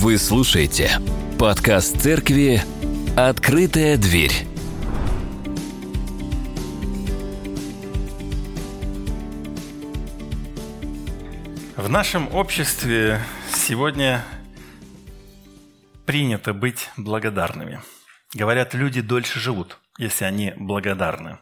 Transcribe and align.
Вы 0.00 0.16
слушаете 0.16 0.92
подкаст 1.40 2.00
церкви 2.00 2.62
«Открытая 3.16 3.96
дверь». 3.96 4.30
В 11.76 11.88
нашем 11.88 12.32
обществе 12.32 13.20
сегодня 13.52 14.24
принято 16.06 16.54
быть 16.54 16.90
благодарными. 16.96 17.82
Говорят, 18.34 18.74
люди 18.74 19.00
дольше 19.00 19.40
живут, 19.40 19.80
если 19.98 20.24
они 20.24 20.52
благодарны. 20.56 21.38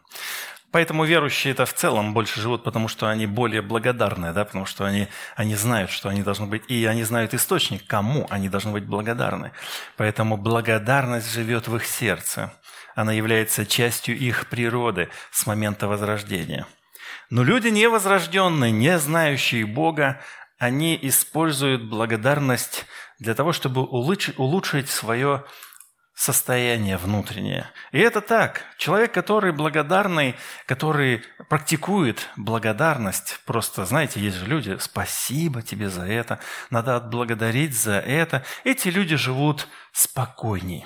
Поэтому 0.77 1.05
верующие 1.05 1.53
это 1.53 1.65
в 1.65 1.73
целом 1.73 2.13
больше 2.13 2.39
живут, 2.39 2.63
потому 2.63 2.87
что 2.87 3.09
они 3.09 3.25
более 3.25 3.63
благодарны, 3.63 4.31
да, 4.31 4.45
потому 4.45 4.67
что 4.67 4.85
они, 4.85 5.07
они 5.35 5.55
знают, 5.55 5.89
что 5.89 6.07
они 6.07 6.21
должны 6.21 6.45
быть, 6.45 6.61
и 6.67 6.85
они 6.85 7.03
знают 7.03 7.33
источник, 7.33 7.87
кому 7.87 8.27
они 8.29 8.47
должны 8.47 8.73
быть 8.73 8.85
благодарны. 8.85 9.53
Поэтому 9.95 10.37
благодарность 10.37 11.33
живет 11.33 11.67
в 11.67 11.75
их 11.75 11.83
сердце. 11.83 12.53
Она 12.93 13.11
является 13.11 13.65
частью 13.65 14.15
их 14.19 14.49
природы 14.49 15.09
с 15.31 15.47
момента 15.47 15.87
возрождения. 15.87 16.67
Но 17.31 17.41
люди 17.41 17.69
невозрожденные, 17.69 18.71
не 18.71 18.99
знающие 18.99 19.65
Бога, 19.65 20.21
они 20.59 20.95
используют 21.01 21.89
благодарность 21.89 22.85
для 23.17 23.33
того, 23.33 23.51
чтобы 23.51 23.81
улучшить, 23.81 24.89
свое 24.91 25.43
состояние 26.17 26.97
внутреннее. 26.97 27.69
И 27.91 27.99
это 27.99 28.21
так. 28.21 28.63
Человек, 28.79 29.11
который 29.11 29.51
благодарный, 29.51 30.33
который 30.65 31.21
практикует 31.47 32.27
благодарность, 32.35 33.39
просто, 33.45 33.85
знаете, 33.85 34.19
есть 34.19 34.37
же 34.37 34.47
люди, 34.47 34.77
спасибо 34.79 35.61
тебе 35.61 35.89
за 35.89 36.07
это, 36.07 36.39
надо 36.71 36.95
отблагодарить 36.95 37.77
за 37.77 37.99
это. 37.99 38.43
Эти 38.63 38.87
люди 38.87 39.15
живут 39.15 39.67
спокойней. 39.91 40.85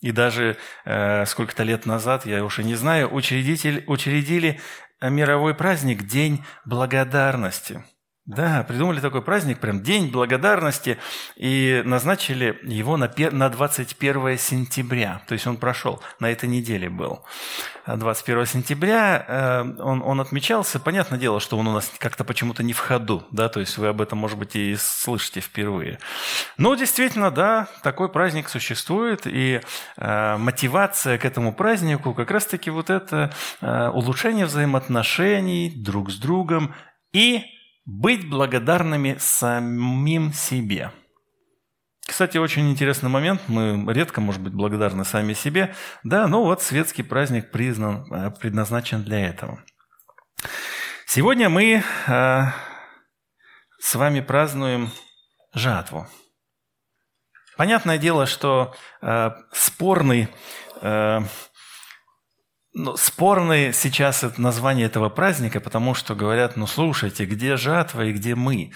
И 0.00 0.12
даже 0.12 0.56
э, 0.86 1.26
сколько-то 1.26 1.62
лет 1.62 1.84
назад, 1.84 2.24
я 2.24 2.42
уже 2.42 2.64
не 2.64 2.74
знаю, 2.74 3.12
учредитель, 3.14 3.84
учредили 3.86 4.62
мировой 5.02 5.54
праздник 5.54 6.04
День 6.04 6.42
благодарности– 6.64 7.84
да, 8.30 8.62
придумали 8.62 9.00
такой 9.00 9.22
праздник, 9.22 9.58
прям 9.58 9.82
День 9.82 10.10
благодарности, 10.10 10.98
и 11.34 11.82
назначили 11.84 12.58
его 12.62 12.96
на 12.96 13.08
21 13.08 14.38
сентября. 14.38 15.22
То 15.26 15.32
есть 15.32 15.48
он 15.48 15.56
прошел, 15.56 16.00
на 16.20 16.30
этой 16.30 16.48
неделе 16.48 16.88
был. 16.88 17.24
21 17.86 18.46
сентября 18.46 19.24
э, 19.26 19.82
он, 19.82 20.02
он 20.02 20.20
отмечался. 20.20 20.78
Понятное 20.78 21.18
дело, 21.18 21.40
что 21.40 21.58
он 21.58 21.66
у 21.66 21.72
нас 21.72 21.90
как-то 21.98 22.22
почему-то 22.22 22.62
не 22.62 22.72
в 22.72 22.78
ходу, 22.78 23.24
да, 23.32 23.48
то 23.48 23.58
есть 23.58 23.76
вы 23.78 23.88
об 23.88 24.00
этом, 24.00 24.18
может 24.18 24.38
быть, 24.38 24.54
и 24.54 24.76
слышите 24.76 25.40
впервые. 25.40 25.98
Но 26.56 26.76
действительно, 26.76 27.32
да, 27.32 27.66
такой 27.82 28.10
праздник 28.10 28.48
существует, 28.48 29.22
и 29.26 29.60
э, 29.96 30.36
мотивация 30.36 31.18
к 31.18 31.24
этому 31.24 31.52
празднику 31.52 32.14
как 32.14 32.30
раз-таки 32.30 32.70
вот 32.70 32.90
это 32.90 33.32
э, 33.60 33.88
улучшение 33.88 34.46
взаимоотношений 34.46 35.72
друг 35.74 36.12
с 36.12 36.16
другом 36.16 36.76
и 37.12 37.42
быть 37.90 38.28
благодарными 38.28 39.16
самим 39.18 40.32
себе. 40.32 40.92
Кстати, 42.06 42.38
очень 42.38 42.70
интересный 42.70 43.08
момент. 43.08 43.42
Мы 43.48 43.84
редко, 43.92 44.20
может 44.20 44.40
быть, 44.40 44.52
благодарны 44.52 45.04
сами 45.04 45.32
себе. 45.32 45.74
Да, 46.04 46.26
но 46.28 46.44
вот 46.44 46.62
светский 46.62 47.02
праздник 47.02 47.50
признан, 47.50 48.12
э, 48.12 48.30
предназначен 48.30 49.02
для 49.02 49.28
этого. 49.28 49.62
Сегодня 51.06 51.48
мы 51.48 51.82
э, 52.06 52.42
с 53.78 53.94
вами 53.94 54.20
празднуем 54.20 54.90
жатву. 55.52 56.06
Понятное 57.56 57.98
дело, 57.98 58.26
что 58.26 58.74
э, 59.02 59.30
спорный 59.52 60.28
э, 60.80 61.20
ну, 62.72 62.96
спорное 62.96 63.72
сейчас 63.72 64.22
это 64.22 64.40
название 64.40 64.86
этого 64.86 65.08
праздника, 65.08 65.60
потому 65.60 65.94
что 65.94 66.14
говорят, 66.14 66.56
ну 66.56 66.68
слушайте, 66.68 67.24
где 67.24 67.56
жатва 67.56 68.04
и 68.04 68.12
где 68.12 68.36
мы? 68.36 68.72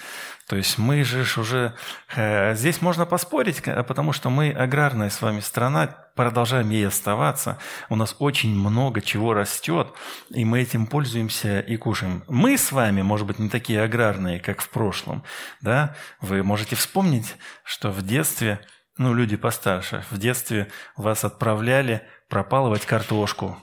То 0.47 0.57
есть 0.57 0.77
мы 0.77 1.03
же 1.05 1.21
уже... 1.39 1.75
Э, 2.13 2.53
здесь 2.55 2.81
можно 2.81 3.05
поспорить, 3.05 3.63
потому 3.63 4.11
что 4.11 4.29
мы 4.29 4.51
аграрная 4.51 5.09
с 5.09 5.21
вами 5.21 5.39
страна, 5.39 5.87
продолжаем 6.13 6.69
ей 6.71 6.87
оставаться. 6.87 7.57
У 7.89 7.95
нас 7.95 8.17
очень 8.19 8.53
много 8.53 9.01
чего 9.01 9.33
растет, 9.33 9.93
и 10.29 10.43
мы 10.43 10.61
этим 10.61 10.87
пользуемся 10.87 11.61
и 11.61 11.77
кушаем. 11.77 12.25
Мы 12.27 12.57
с 12.57 12.73
вами, 12.73 13.01
может 13.01 13.25
быть, 13.25 13.39
не 13.39 13.49
такие 13.49 13.81
аграрные, 13.81 14.41
как 14.41 14.61
в 14.61 14.69
прошлом. 14.69 15.23
Да? 15.61 15.95
Вы 16.19 16.43
можете 16.43 16.75
вспомнить, 16.75 17.37
что 17.63 17.91
в 17.91 18.01
детстве, 18.01 18.59
ну, 18.97 19.13
люди 19.13 19.37
постарше, 19.37 20.03
в 20.11 20.17
детстве 20.17 20.67
вас 20.97 21.23
отправляли 21.23 22.05
пропалывать 22.27 22.85
картошку 22.85 23.57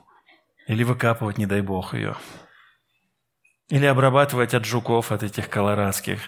или 0.72 0.84
выкапывать, 0.84 1.38
не 1.38 1.46
дай 1.46 1.60
бог, 1.60 1.94
ее. 1.94 2.16
Или 3.68 3.86
обрабатывать 3.86 4.54
от 4.54 4.64
жуков, 4.64 5.12
от 5.12 5.22
этих 5.22 5.48
колорадских. 5.48 6.20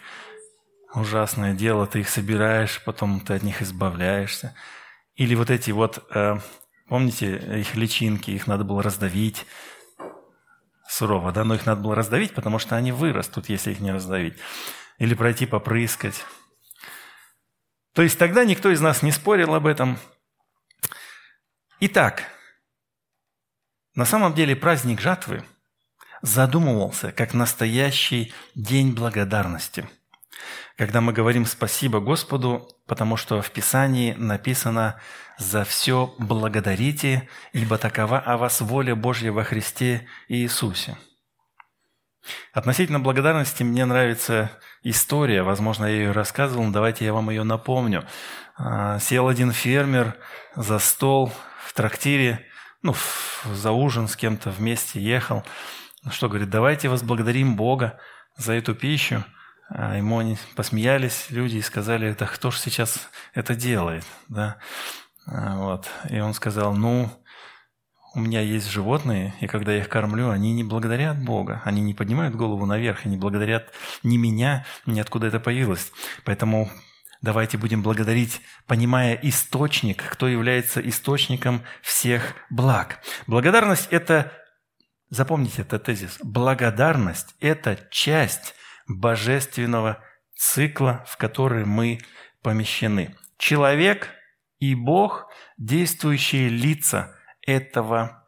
Ужасное 0.95 1.55
дело, 1.55 1.87
ты 1.87 2.01
их 2.01 2.09
собираешь, 2.09 2.83
потом 2.85 3.21
ты 3.21 3.35
от 3.35 3.43
них 3.43 3.63
избавляешься. 3.63 4.55
Или 5.15 5.35
вот 5.35 5.51
эти 5.51 5.71
вот, 5.71 6.05
э, 6.15 6.37
помните, 6.89 7.37
их 7.61 7.75
личинки, 7.75 8.31
их 8.31 8.47
надо 8.47 8.65
было 8.65 8.83
раздавить. 8.83 9.47
Сурово, 10.87 11.33
да, 11.33 11.45
но 11.45 11.55
их 11.55 11.65
надо 11.65 11.81
было 11.81 11.95
раздавить, 11.95 12.35
потому 12.35 12.59
что 12.59 12.77
они 12.77 12.93
вырастут, 12.93 13.49
если 13.49 13.73
их 13.73 13.81
не 13.81 13.93
раздавить. 13.93 14.35
Или 14.99 15.15
пройти 15.15 15.47
попрыскать. 15.47 16.25
То 17.95 18.03
есть 18.03 18.19
тогда 18.19 18.45
никто 18.45 18.71
из 18.71 18.81
нас 18.81 19.03
не 19.03 19.11
спорил 19.11 19.55
об 19.55 19.67
этом. 19.67 19.99
Итак, 21.81 22.25
на 23.95 24.05
самом 24.05 24.35
деле 24.35 24.57
праздник 24.57 25.01
жатвы 25.01 25.45
задумывался 26.23 27.13
как 27.13 27.35
настоящий 27.35 28.33
день 28.55 28.93
благодарности. 28.93 29.89
Когда 30.77 31.01
мы 31.01 31.13
говорим 31.13 31.47
спасибо 31.47 32.01
Господу, 32.01 32.69
потому 32.87 33.17
что 33.17 33.41
в 33.41 33.51
Писании 33.51 34.15
написано 34.15 35.01
«За 35.39 35.65
все 35.65 36.15
благодарите, 36.19 37.29
ибо 37.53 37.79
такова 37.79 38.19
о 38.19 38.37
вас 38.37 38.61
воля 38.61 38.97
Божья 38.97 39.31
во 39.33 39.45
Христе 39.45 40.07
Иисусе». 40.29 40.97
Относительно 42.53 43.01
благодарности 43.01 43.63
мне 43.63 43.85
нравится 43.85 44.51
история, 44.83 45.43
возможно, 45.43 45.85
я 45.85 45.93
ее 45.93 46.13
рассказывал, 46.13 46.65
но 46.65 46.73
давайте 46.73 47.05
я 47.05 47.13
вам 47.13 47.31
ее 47.31 47.45
напомню. 47.45 48.07
А, 48.57 48.99
сел 48.99 49.29
один 49.29 49.53
фермер 49.53 50.17
за 50.57 50.79
стол 50.79 51.33
в 51.67 51.73
трактире, 51.75 52.47
ну, 52.85 52.95
за 53.51 53.73
ужин 53.73 54.07
с 54.07 54.15
кем-то 54.15 54.51
вместе 54.51 55.01
ехал. 55.01 55.43
Что, 56.11 56.29
говорит, 56.29 56.51
давайте 56.51 56.89
возблагодарим 56.89 57.57
Бога 57.57 57.99
за 58.37 58.53
эту 58.53 58.75
пищу. 58.75 59.25
А 59.71 59.97
ему 59.97 60.19
они 60.19 60.37
посмеялись 60.55 61.31
люди 61.31 61.57
и 61.57 61.63
сказали, 61.63 62.07
это 62.07 62.27
кто 62.27 62.51
же 62.51 62.59
сейчас 62.59 63.09
это 63.33 63.55
делает? 63.55 64.05
Да? 64.29 64.59
А 65.27 65.57
вот. 65.57 65.89
И 66.11 66.21
он 66.21 66.35
сказал, 66.35 66.75
ну, 66.75 67.11
у 68.15 68.21
меня 68.21 68.43
есть 68.43 68.71
животные, 68.71 69.35
и 69.41 69.47
когда 69.47 69.73
я 69.73 69.79
их 69.79 69.89
кормлю, 69.89 70.29
они 70.29 70.53
не 70.53 70.63
благодарят 70.63 71.19
Бога, 71.25 71.63
они 71.65 71.81
не 71.81 71.95
поднимают 71.95 72.37
голову 72.37 72.67
наверх, 72.67 73.07
и 73.07 73.09
не 73.09 73.17
благодарят 73.17 73.73
ни 74.03 74.19
меня, 74.19 74.67
ни 74.85 75.01
откуда 75.01 75.29
это 75.29 75.41
появилось. 75.41 75.91
Поэтому 76.25 76.71
Давайте 77.25 77.57
будем 77.57 77.83
благодарить, 77.83 78.43
понимая 78.67 79.15
источник, 79.15 80.05
кто 80.11 80.29
является 80.29 80.87
источником 80.87 81.63
всех 81.81 82.35
благ. 82.51 83.01
Благодарность– 83.27 83.89
это, 83.91 84.31
запомните 85.09 85.63
этот 85.63 85.85
тезис, 85.85 86.19
благодарность– 86.23 87.35
это 87.41 87.79
часть 87.91 88.55
божественного 88.87 90.05
цикла, 90.37 91.03
в 91.09 91.17
который 91.17 91.65
мы 91.65 92.03
помещены. 92.43 93.17
Человек 93.39 94.11
и 94.59 94.75
Бог– 94.75 95.33
действующие 95.57 96.51
лица 96.51 97.17
этого 97.41 98.23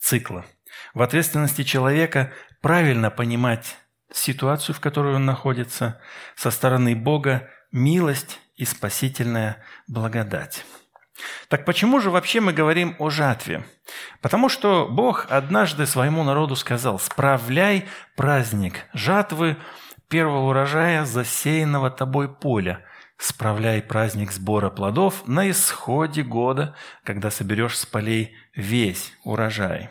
цикла. 0.00 0.44
В 0.92 1.02
ответственности 1.02 1.62
человека 1.62 2.32
правильно 2.62 3.12
понимать 3.12 3.76
ситуацию, 4.10 4.74
в 4.74 4.80
которой 4.80 5.14
он 5.14 5.24
находится, 5.24 6.00
со 6.34 6.50
стороны 6.50 6.96
Бога 6.96 7.48
милость 7.72 8.40
и 8.56 8.64
спасительная 8.64 9.62
благодать. 9.86 10.64
Так 11.48 11.64
почему 11.64 12.00
же 12.00 12.10
вообще 12.10 12.40
мы 12.40 12.52
говорим 12.52 12.94
о 12.98 13.10
жатве? 13.10 13.64
Потому 14.20 14.48
что 14.48 14.86
Бог 14.88 15.26
однажды 15.30 15.86
своему 15.86 16.22
народу 16.22 16.54
сказал, 16.56 16.98
«Справляй 16.98 17.86
праздник 18.16 18.84
жатвы 18.92 19.56
первого 20.08 20.48
урожая 20.48 21.04
засеянного 21.04 21.90
тобой 21.90 22.32
поля, 22.32 22.84
справляй 23.16 23.82
праздник 23.82 24.30
сбора 24.30 24.70
плодов 24.70 25.26
на 25.26 25.50
исходе 25.50 26.22
года, 26.22 26.76
когда 27.04 27.30
соберешь 27.30 27.76
с 27.76 27.86
полей 27.86 28.36
весь 28.54 29.12
урожай». 29.24 29.90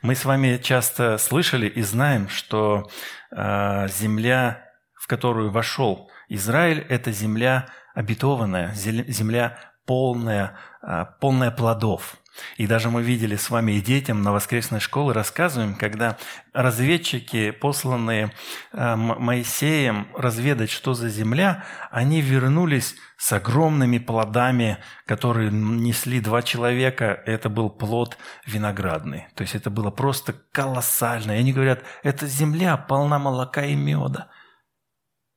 Мы 0.00 0.14
с 0.14 0.24
вами 0.24 0.56
часто 0.56 1.18
слышали 1.18 1.68
и 1.68 1.82
знаем, 1.82 2.28
что 2.28 2.90
э, 3.30 3.88
земля 3.88 4.66
в 5.06 5.08
которую 5.08 5.52
вошел 5.52 6.10
Израиль, 6.28 6.80
это 6.88 7.12
земля 7.12 7.66
обетованная, 7.94 8.74
земля 8.74 9.58
полная, 9.86 10.58
а, 10.82 11.04
полная 11.04 11.50
плодов. 11.50 12.16
И 12.56 12.66
даже 12.66 12.90
мы 12.90 13.02
видели 13.02 13.36
с 13.36 13.50
вами 13.50 13.72
и 13.72 13.80
детям 13.80 14.22
на 14.22 14.32
воскресной 14.32 14.80
школе 14.80 15.12
рассказываем, 15.12 15.74
когда 15.74 16.18
разведчики, 16.52 17.50
посланные 17.50 18.32
э, 18.72 18.96
Моисеем 18.96 20.08
разведать, 20.14 20.70
что 20.70 20.94
за 20.94 21.08
земля, 21.08 21.64
они 21.90 22.20
вернулись 22.20 22.94
с 23.16 23.32
огромными 23.32 23.98
плодами, 23.98 24.78
которые 25.06 25.50
несли 25.50 26.20
два 26.20 26.42
человека. 26.42 27.22
Это 27.24 27.48
был 27.48 27.70
плод 27.70 28.18
виноградный. 28.46 29.28
То 29.34 29.42
есть 29.42 29.54
это 29.54 29.70
было 29.70 29.90
просто 29.90 30.34
колоссально. 30.52 31.32
И 31.32 31.38
они 31.38 31.52
говорят, 31.52 31.82
эта 32.02 32.26
земля 32.26 32.76
полна 32.76 33.18
молока 33.18 33.64
и 33.64 33.74
меда. 33.74 34.28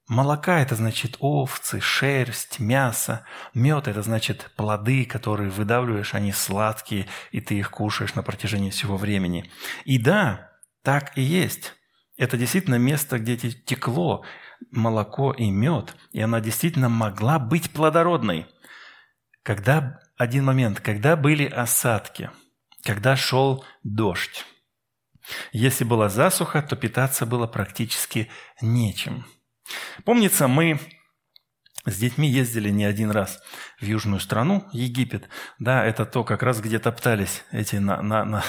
Молока– 0.09 0.59
это 0.61 0.73
значит 0.73 1.17
овцы, 1.19 1.79
шерсть, 1.79 2.59
мясо. 2.59 3.25
Мед– 3.53 3.87
это 3.87 4.01
значит 4.01 4.51
плоды, 4.55 5.05
которые 5.05 5.51
выдавливаешь, 5.51 6.15
они 6.15 6.31
сладкие, 6.31 7.05
и 7.29 7.41
ты 7.41 7.59
их 7.59 7.69
кушаешь 7.69 8.15
на 8.15 8.23
протяжении 8.23 8.71
всего 8.71 8.97
времени. 8.97 9.51
И 9.85 9.99
да, 9.99 10.49
так 10.81 11.15
и 11.15 11.21
есть. 11.21 11.75
Это 12.17 12.37
действительно 12.37 12.79
место, 12.79 13.19
где 13.19 13.37
текло 13.37 14.25
молоко 14.71 15.31
и 15.31 15.51
мед, 15.51 15.95
и 16.11 16.19
она 16.21 16.39
действительно 16.39 16.89
могла 16.89 17.37
быть 17.37 17.69
плодородной. 17.69 18.47
Когда 19.43 19.99
один 20.17 20.43
момент, 20.43 20.79
когда 20.79 21.15
были 21.17 21.45
осадки, 21.45 22.31
когда 22.83 23.15
шел 23.15 23.63
дождь. 23.83 24.43
Если 25.51 25.83
была 25.83 26.09
засуха, 26.09 26.63
то 26.63 26.75
питаться 26.75 27.27
было 27.27 27.45
практически 27.45 28.27
нечем– 28.59 29.27
Помнится, 30.03 30.47
мы 30.47 30.79
с 31.85 31.97
детьми 31.97 32.29
ездили 32.29 32.69
не 32.69 32.85
один 32.85 33.11
раз 33.11 33.41
в 33.79 33.85
южную 33.85 34.19
страну, 34.19 34.67
Египет. 34.73 35.29
Да, 35.59 35.83
это 35.83 36.05
то, 36.05 36.23
как 36.23 36.43
раз 36.43 36.59
где 36.59 36.79
топтались 36.79 37.43
эти 37.51 37.77
на, 37.77 38.01
на, 38.01 38.25
на, 38.25 38.43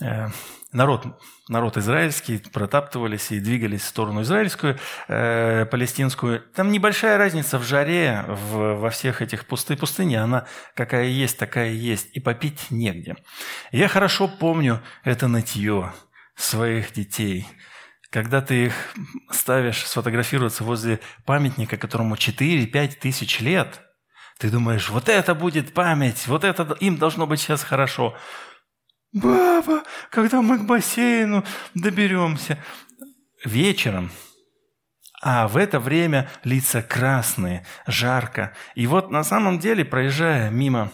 э, 0.00 0.28
народ, 0.72 1.20
народ 1.48 1.76
израильский, 1.76 2.38
протаптывались 2.38 3.30
и 3.30 3.40
двигались 3.40 3.82
в 3.82 3.86
сторону 3.86 4.22
израильскую, 4.22 4.78
э, 5.08 5.66
палестинскую. 5.66 6.40
Там 6.54 6.72
небольшая 6.72 7.18
разница 7.18 7.58
в 7.58 7.64
жаре, 7.64 8.24
в, 8.26 8.76
во 8.76 8.90
всех 8.90 9.20
этих 9.20 9.46
пусты 9.46 9.76
пустыни. 9.76 10.14
Она 10.16 10.46
какая 10.74 11.06
есть, 11.06 11.38
такая 11.38 11.70
есть. 11.70 12.08
И 12.14 12.20
попить 12.20 12.70
негде. 12.70 13.16
Я 13.72 13.88
хорошо 13.88 14.26
помню 14.26 14.82
это 15.04 15.28
нытье 15.28 15.92
своих 16.34 16.92
детей– 16.92 17.46
когда 18.10 18.40
ты 18.40 18.66
их 18.66 18.74
ставишь 19.30 19.84
сфотографироваться 19.86 20.64
возле 20.64 21.00
памятника, 21.24 21.76
которому 21.76 22.14
4-5 22.14 22.98
тысяч 23.00 23.40
лет, 23.40 23.80
ты 24.38 24.50
думаешь, 24.50 24.88
вот 24.88 25.08
это 25.08 25.34
будет 25.34 25.74
память, 25.74 26.26
вот 26.26 26.44
это 26.44 26.76
им 26.80 26.96
должно 26.96 27.26
быть 27.26 27.40
сейчас 27.40 27.62
хорошо. 27.62 28.16
Баба, 29.12 29.82
когда 30.10 30.42
мы 30.42 30.58
к 30.58 30.66
бассейну 30.66 31.44
доберемся? 31.74 32.62
Вечером. 33.44 34.10
А 35.20 35.48
в 35.48 35.56
это 35.56 35.80
время 35.80 36.30
лица 36.44 36.82
красные, 36.82 37.66
жарко. 37.86 38.54
И 38.74 38.86
вот 38.86 39.10
на 39.10 39.24
самом 39.24 39.58
деле, 39.58 39.84
проезжая 39.84 40.50
мимо 40.50 40.92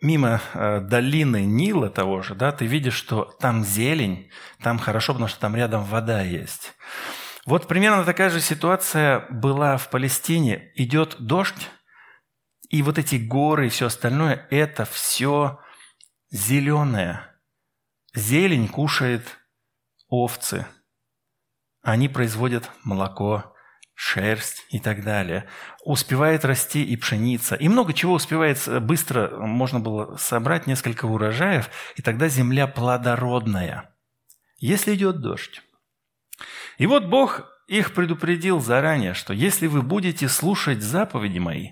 мимо 0.00 0.40
э, 0.54 0.80
долины 0.80 1.44
Нила 1.44 1.90
того 1.90 2.22
же, 2.22 2.34
да, 2.34 2.52
ты 2.52 2.66
видишь, 2.66 2.94
что 2.94 3.24
там 3.40 3.64
зелень, 3.64 4.30
там 4.62 4.78
хорошо, 4.78 5.12
потому 5.12 5.28
что 5.28 5.40
там 5.40 5.56
рядом 5.56 5.84
вода 5.84 6.22
есть. 6.22 6.74
Вот 7.46 7.66
примерно 7.66 8.04
такая 8.04 8.30
же 8.30 8.40
ситуация 8.40 9.26
была 9.30 9.76
в 9.76 9.88
Палестине. 9.90 10.70
Идет 10.74 11.16
дождь, 11.18 11.70
и 12.68 12.82
вот 12.82 12.98
эти 12.98 13.16
горы 13.16 13.66
и 13.66 13.70
все 13.70 13.86
остальное, 13.86 14.46
это 14.50 14.84
все 14.84 15.58
зеленое. 16.30 17.22
Зелень 18.14 18.68
кушает 18.68 19.38
овцы. 20.08 20.66
Они 21.82 22.08
производят 22.08 22.70
молоко, 22.84 23.54
шерсть 24.00 24.64
и 24.70 24.78
так 24.78 25.02
далее. 25.02 25.48
Успевает 25.84 26.44
расти 26.44 26.84
и 26.84 26.96
пшеница. 26.96 27.56
И 27.56 27.68
много 27.68 27.92
чего 27.92 28.14
успевает 28.14 28.62
быстро, 28.82 29.28
можно 29.38 29.80
было 29.80 30.16
собрать 30.16 30.68
несколько 30.68 31.06
урожаев, 31.06 31.68
и 31.96 32.02
тогда 32.02 32.28
земля 32.28 32.68
плодородная, 32.68 33.92
если 34.58 34.94
идет 34.94 35.20
дождь. 35.20 35.62
И 36.78 36.86
вот 36.86 37.06
Бог 37.06 37.48
их 37.66 37.92
предупредил 37.92 38.60
заранее, 38.60 39.14
что 39.14 39.32
если 39.32 39.66
вы 39.66 39.82
будете 39.82 40.28
слушать 40.28 40.80
заповеди 40.80 41.40
мои, 41.40 41.70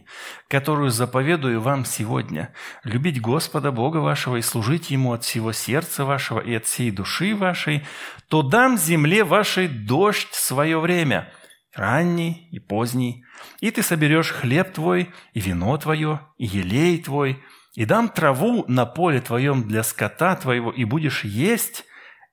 которую 0.49 0.90
заповедую 0.90 1.61
вам 1.61 1.84
сегодня, 1.84 2.52
любить 2.82 3.20
Господа 3.20 3.70
Бога 3.70 3.99
вашего 3.99 4.34
и 4.34 4.43
служить 4.43 4.90
Ему 4.90 5.12
от 5.12 5.23
всего 5.23 5.52
сердца 5.52 6.05
вашего 6.05 6.40
и 6.40 6.52
от 6.56 6.67
всей 6.67 6.90
души 6.90 7.37
вашей, 7.37 7.87
то 8.26 8.43
дам 8.43 8.76
земле 8.76 9.23
вашей 9.23 9.69
дождь 9.69 10.34
свое 10.34 10.81
время– 10.81 11.32
ранний 11.76 12.49
и 12.50 12.58
поздний, 12.58 13.25
и 13.61 13.70
ты 13.70 13.82
соберешь 13.82 14.31
хлеб 14.31 14.73
твой, 14.73 15.12
и 15.32 15.40
вино 15.40 15.76
твое, 15.78 16.20
и 16.38 16.46
елей 16.46 17.02
твой, 17.02 17.43
и 17.75 17.84
дам 17.84 18.08
траву 18.08 18.64
на 18.69 18.87
поле 18.87 19.20
твоем 19.20 19.69
для 19.69 19.82
скота 19.82 20.37
твоего, 20.37 20.70
и 20.70 20.84
будешь 20.84 21.25
есть 21.25 21.84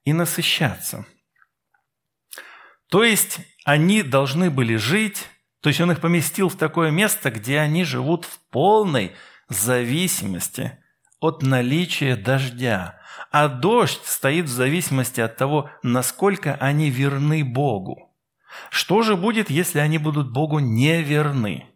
и 0.05 0.13
насыщаться». 0.13 1.05
То 2.89 3.03
есть 3.03 3.39
они 3.65 4.03
должны 4.03 4.51
были 4.51 4.75
жить, 4.75 5.27
то 5.61 5.69
есть 5.69 5.81
он 5.81 5.91
их 5.91 5.99
поместил 5.99 6.49
в 6.49 6.57
такое 6.57 6.91
место, 6.91 7.31
где 7.31 7.59
они 7.59 7.85
живут 7.85 8.25
в 8.25 8.39
полной 8.51 9.13
зависимости 9.49 10.77
от 11.19 11.41
наличия 11.41 12.15
дождя. 12.15 12.99
А 13.31 13.47
дождь 13.47 14.01
стоит 14.05 14.45
в 14.45 14.51
зависимости 14.51 15.21
от 15.21 15.37
того, 15.37 15.71
насколько 15.81 16.53
они 16.55 16.91
верны 16.91 17.43
Богу. 17.43 18.12
Что 18.69 19.01
же 19.01 19.15
будет, 19.15 19.49
если 19.49 19.79
они 19.79 19.97
будут 19.97 20.31
Богу 20.31 20.59
неверны? 20.59 21.67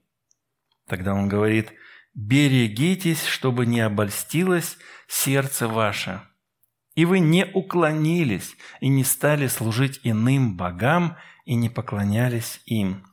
Тогда 0.88 1.14
он 1.14 1.28
говорит, 1.28 1.74
берегитесь, 2.14 3.26
чтобы 3.26 3.66
не 3.66 3.82
обольстилось 3.82 4.78
сердце 5.08 5.68
ваше, 5.68 6.22
и 6.96 7.06
вы 7.06 7.20
не 7.20 7.46
уклонились 7.46 8.56
и 8.80 8.88
не 8.88 9.04
стали 9.04 9.48
служить 9.48 10.00
иным 10.04 10.58
богам 10.58 11.18
и 11.46 11.56
не 11.56 11.70
поклонялись 11.70 12.62
им. 12.66 13.06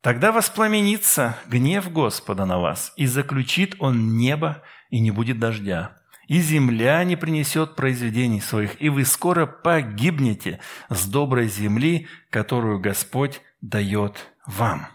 Тогда 0.00 0.30
воспламенится 0.30 1.36
гнев 1.46 1.90
Господа 1.92 2.46
на 2.46 2.58
вас, 2.58 2.92
и 2.96 3.06
заключит 3.06 3.74
он 3.78 4.16
небо, 4.16 4.62
и 4.90 5.00
не 5.00 5.10
будет 5.10 5.38
дождя 5.38 5.97
и 6.28 6.40
земля 6.40 7.02
не 7.02 7.16
принесет 7.16 7.74
произведений 7.74 8.40
своих, 8.40 8.80
и 8.80 8.88
вы 8.88 9.04
скоро 9.04 9.46
погибнете 9.46 10.60
с 10.88 11.06
доброй 11.06 11.48
земли, 11.48 12.06
которую 12.30 12.78
Господь 12.78 13.40
дает 13.60 14.32
вам». 14.46 14.88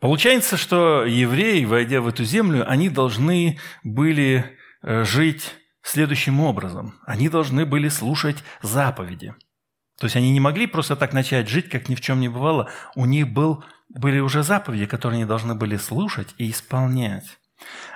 Получается, 0.00 0.56
что 0.56 1.04
евреи, 1.04 1.64
войдя 1.64 2.00
в 2.00 2.08
эту 2.08 2.24
землю, 2.24 2.64
они 2.70 2.88
должны 2.88 3.58
были 3.82 4.56
э, 4.82 5.04
жить 5.04 5.54
следующим 5.82 6.40
образом. 6.40 6.94
Они 7.04 7.28
должны 7.28 7.66
были 7.66 7.88
слушать 7.88 8.44
заповеди. 8.62 9.34
То 9.98 10.04
есть 10.04 10.14
они 10.14 10.30
не 10.30 10.38
могли 10.38 10.68
просто 10.68 10.94
так 10.94 11.12
начать 11.12 11.48
жить, 11.48 11.68
как 11.68 11.88
ни 11.88 11.96
в 11.96 12.00
чем 12.00 12.20
не 12.20 12.28
бывало. 12.28 12.70
У 12.94 13.06
них 13.06 13.28
был, 13.28 13.64
были 13.88 14.20
уже 14.20 14.44
заповеди, 14.44 14.86
которые 14.86 15.18
они 15.18 15.24
должны 15.24 15.56
были 15.56 15.76
слушать 15.76 16.32
и 16.38 16.50
исполнять. 16.50 17.38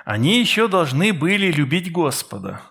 Они 0.05 0.39
еще 0.39 0.67
должны 0.67 1.13
были 1.13 1.51
любить 1.51 1.91
Господа. 1.91 2.61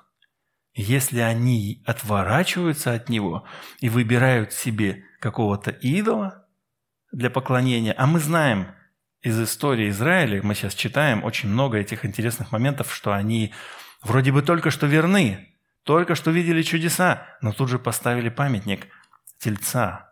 Если 0.75 1.21
они 1.21 1.83
отворачиваются 1.87 2.93
от 2.93 3.09
Него 3.09 3.45
и 3.81 3.89
выбирают 3.89 4.53
себе 4.53 5.05
какого-то 5.21 5.71
идола 5.71 6.47
для 7.11 7.31
поклонения, 7.31 7.95
а 7.97 8.07
мы 8.07 8.21
знаем 8.21 8.69
из 9.23 9.41
истории 9.41 9.91
Израиля, 9.91 10.41
мы 10.43 10.55
сейчас 10.55 10.75
читаем 10.75 11.25
очень 11.25 11.49
много 11.49 11.79
этих 11.79 12.05
интересных 12.05 12.53
моментов, 12.53 12.93
что 12.93 13.13
они 13.13 13.53
вроде 14.03 14.33
бы 14.33 14.43
только 14.43 14.71
что 14.71 14.87
верны, 14.87 15.55
только 15.85 16.15
что 16.15 16.31
видели 16.31 16.63
чудеса, 16.63 17.27
но 17.41 17.53
тут 17.53 17.69
же 17.69 17.79
поставили 17.79 18.31
памятник 18.31 18.89
тельца. 19.39 20.11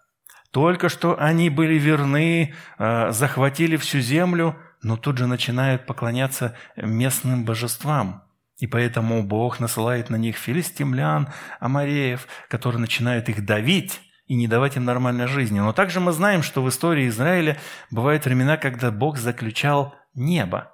Только 0.50 0.88
что 0.88 1.18
они 1.18 1.48
были 1.48 1.78
верны, 1.78 2.54
э, 2.78 3.12
захватили 3.12 3.76
всю 3.76 4.00
землю– 4.00 4.56
но 4.82 4.96
тут 4.96 5.18
же 5.18 5.26
начинают 5.26 5.86
поклоняться 5.86 6.54
местным 6.76 7.44
божествам. 7.44 8.24
И 8.56 8.66
поэтому 8.66 9.22
Бог 9.22 9.58
насылает 9.58 10.10
на 10.10 10.16
них 10.16 10.36
филистимлян, 10.36 11.28
амареев, 11.60 12.26
которые 12.48 12.80
начинают 12.80 13.28
их 13.28 13.44
давить 13.44 14.00
и 14.26 14.34
не 14.34 14.46
давать 14.46 14.76
им 14.76 14.84
нормальной 14.84 15.26
жизни. 15.26 15.58
Но 15.60 15.72
также 15.72 15.98
мы 15.98 16.12
знаем, 16.12 16.42
что 16.42 16.62
в 16.62 16.68
истории 16.68 17.08
Израиля 17.08 17.58
бывают 17.90 18.26
времена, 18.26 18.56
когда 18.58 18.90
Бог 18.90 19.18
заключал 19.18 19.94
небо. 20.14 20.72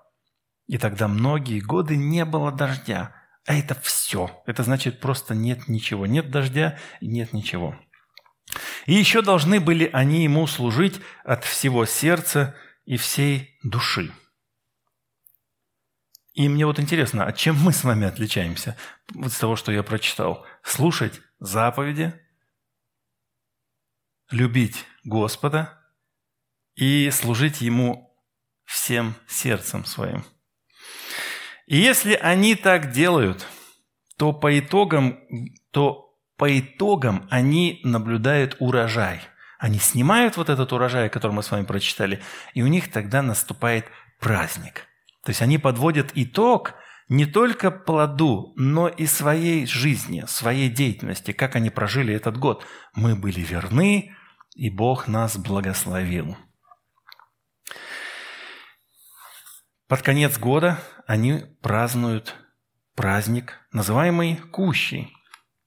И 0.66 0.78
тогда 0.78 1.06
многие 1.06 1.60
годы 1.60 1.96
не 1.96 2.24
было 2.24 2.50
дождя. 2.50 3.14
А 3.46 3.54
это 3.54 3.76
все. 3.80 4.42
Это 4.46 4.64
значит 4.64 4.98
просто 5.00 5.34
нет 5.34 5.68
ничего. 5.68 6.06
Нет 6.06 6.30
дождя 6.30 6.78
нет 7.00 7.32
ничего. 7.32 7.76
И 8.86 8.94
еще 8.94 9.22
должны 9.22 9.60
были 9.60 9.88
они 9.92 10.24
ему 10.24 10.46
служить 10.46 11.00
от 11.24 11.44
всего 11.44 11.86
сердца 11.86 12.54
и 12.86 12.96
всей 12.96 13.58
души. 13.62 14.12
И 16.32 16.48
мне 16.48 16.66
вот 16.66 16.78
интересно, 16.78 17.24
а 17.24 17.32
чем 17.32 17.56
мы 17.56 17.72
с 17.72 17.84
вами 17.84 18.06
отличаемся 18.06 18.76
вот 19.14 19.32
с 19.32 19.38
того, 19.38 19.56
что 19.56 19.72
я 19.72 19.82
прочитал? 19.82 20.46
Слушать 20.62 21.20
заповеди, 21.38 22.14
любить 24.30 24.84
Господа 25.04 25.78
и 26.74 27.10
служить 27.10 27.60
Ему 27.60 28.14
всем 28.64 29.14
сердцем 29.26 29.84
своим. 29.84 30.24
И 31.66 31.78
если 31.78 32.14
они 32.14 32.54
так 32.54 32.92
делают, 32.92 33.46
то 34.16 34.32
по 34.32 34.58
итогам, 34.58 35.18
то 35.70 36.16
по 36.36 36.58
итогам 36.58 37.26
они 37.30 37.80
наблюдают 37.82 38.56
урожай. 38.60 39.20
Они 39.58 39.78
снимают 39.78 40.36
вот 40.36 40.48
этот 40.48 40.72
урожай, 40.72 41.08
который 41.08 41.32
мы 41.32 41.42
с 41.42 41.50
вами 41.50 41.64
прочитали, 41.64 42.22
и 42.54 42.62
у 42.62 42.66
них 42.66 42.90
тогда 42.90 43.22
наступает 43.22 43.86
праздник– 44.20 44.86
то 45.26 45.30
есть 45.30 45.42
они 45.42 45.58
подводят 45.58 46.12
итог 46.14 46.74
не 47.08 47.26
только 47.26 47.72
плоду, 47.72 48.52
но 48.54 48.86
и 48.86 49.06
своей 49.06 49.66
жизни, 49.66 50.22
своей 50.28 50.68
деятельности, 50.68 51.32
как 51.32 51.56
они 51.56 51.68
прожили 51.68 52.14
этот 52.14 52.36
год. 52.38 52.64
Мы 52.94 53.16
были 53.16 53.40
верны, 53.40 54.14
и 54.54 54.70
Бог 54.70 55.08
нас 55.08 55.36
благословил. 55.36 56.36
Под 59.88 60.02
конец 60.02 60.38
года 60.38 60.78
они 61.08 61.56
празднуют 61.60 62.36
праздник, 62.94 63.58
называемый 63.72 64.36
Кущий. 64.36 65.12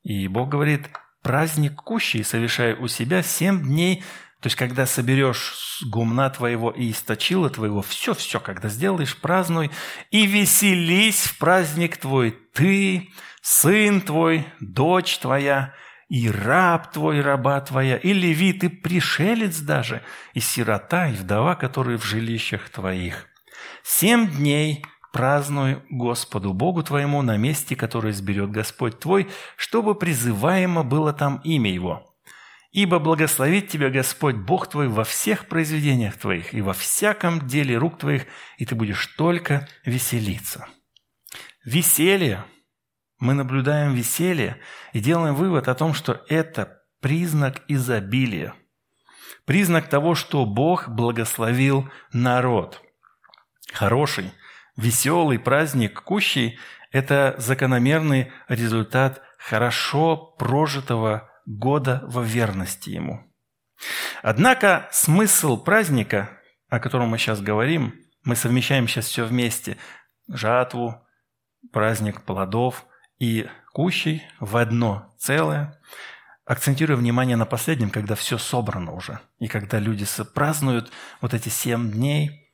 И 0.03 0.29
Бог 0.29 0.48
говорит, 0.48 0.89
праздник 1.21 1.75
Кущий 1.75 2.23
совершая 2.23 2.75
у 2.75 2.88
себя 2.88 3.23
семь 3.23 3.61
дней 3.63 4.03
то 4.41 4.47
есть, 4.47 4.55
когда 4.55 4.85
соберешь 4.85 5.81
гумна 5.85 6.29
твоего 6.29 6.71
и 6.71 6.91
источила 6.91 7.49
твоего, 7.49 7.81
все-все, 7.81 8.39
когда 8.39 8.69
сделаешь, 8.69 9.17
празднуй, 9.17 9.69
и 10.11 10.25
веселись 10.25 11.23
в 11.25 11.38
праздник 11.38 11.97
твой 11.97 12.31
ты, 12.53 13.09
сын 13.41 13.99
твой, 13.99 14.45
дочь 14.61 15.17
твоя, 15.17 15.73
и 16.07 16.31
раб 16.31 16.91
твой, 16.93 17.19
раба 17.19 17.59
твоя, 17.59 17.97
и 17.97 18.13
левит, 18.13 18.63
и 18.63 18.69
пришелец 18.69 19.57
даже, 19.59 20.03
и 20.33 20.39
сирота, 20.39 21.09
и 21.09 21.13
вдова, 21.13 21.55
которые 21.55 21.97
в 21.97 22.05
жилищах 22.05 22.69
твоих. 22.69 23.27
Семь 23.83 24.29
дней 24.29 24.85
празднуй 25.11 25.81
Господу 25.89 26.53
Богу 26.53 26.83
твоему 26.83 27.21
на 27.21 27.37
месте, 27.37 27.75
которое 27.75 28.13
сберет 28.13 28.51
Господь 28.51 28.99
твой, 28.99 29.29
чтобы 29.55 29.95
призываемо 29.95 30.83
было 30.83 31.13
там 31.13 31.41
имя 31.43 31.71
Его. 31.71 32.05
Ибо 32.71 32.99
благословит 32.99 33.67
тебя 33.67 33.89
Господь 33.89 34.35
Бог 34.35 34.67
твой 34.67 34.87
во 34.87 35.03
всех 35.03 35.47
произведениях 35.47 36.17
твоих 36.17 36.53
и 36.53 36.61
во 36.61 36.73
всяком 36.73 37.47
деле 37.47 37.77
рук 37.77 37.97
твоих, 37.97 38.25
и 38.57 38.65
ты 38.65 38.75
будешь 38.75 39.07
только 39.17 39.67
веселиться. 39.85 40.67
Веселье. 41.65 42.45
Мы 43.17 43.33
наблюдаем 43.33 43.93
веселье 43.95 44.57
и 44.93 44.99
делаем 44.99 45.35
вывод 45.35 45.67
о 45.67 45.75
том, 45.75 45.93
что 45.93 46.23
это 46.29 46.83
признак 47.01 47.63
изобилия. 47.67 48.53
Признак 49.45 49.89
того, 49.89 50.15
что 50.15 50.45
Бог 50.45 50.87
благословил 50.87 51.89
народ. 52.13 52.81
Хороший, 53.73 54.31
веселый 54.79 55.39
праздник 55.39 56.01
кущий– 56.01 56.57
это 56.91 57.36
закономерный 57.38 58.31
результат 58.48 59.21
хорошо 59.38 60.17
прожитого 60.38 61.29
года 61.45 62.01
во 62.03 62.21
верности 62.21 62.89
Ему. 62.89 63.24
Однако 64.21 64.88
смысл 64.91 65.62
праздника, 65.62 66.29
о 66.69 66.79
котором 66.79 67.09
мы 67.09 67.17
сейчас 67.17 67.41
говорим, 67.41 67.95
мы 68.24 68.36
совмещаем 68.36 68.88
сейчас 68.88 69.05
все 69.05 69.24
вместе, 69.25 69.77
жатву, 70.27 70.95
праздник 71.71 72.24
плодов 72.24 72.86
и 73.17 73.48
кущей 73.74 74.24
в 74.39 74.57
одно 74.57 75.13
целое, 75.17 75.79
акцентируя 76.45 76.98
внимание 76.98 77.38
на 77.38 77.45
последнем, 77.45 77.89
когда 77.89 78.15
все 78.15 78.38
собрано 78.38 78.93
уже, 78.93 79.19
и 79.39 79.48
когда 79.48 79.79
люди 79.79 80.05
празднуют 80.33 80.91
вот 81.21 81.33
эти 81.33 81.50
семь 81.50 81.91
дней. 81.91 82.49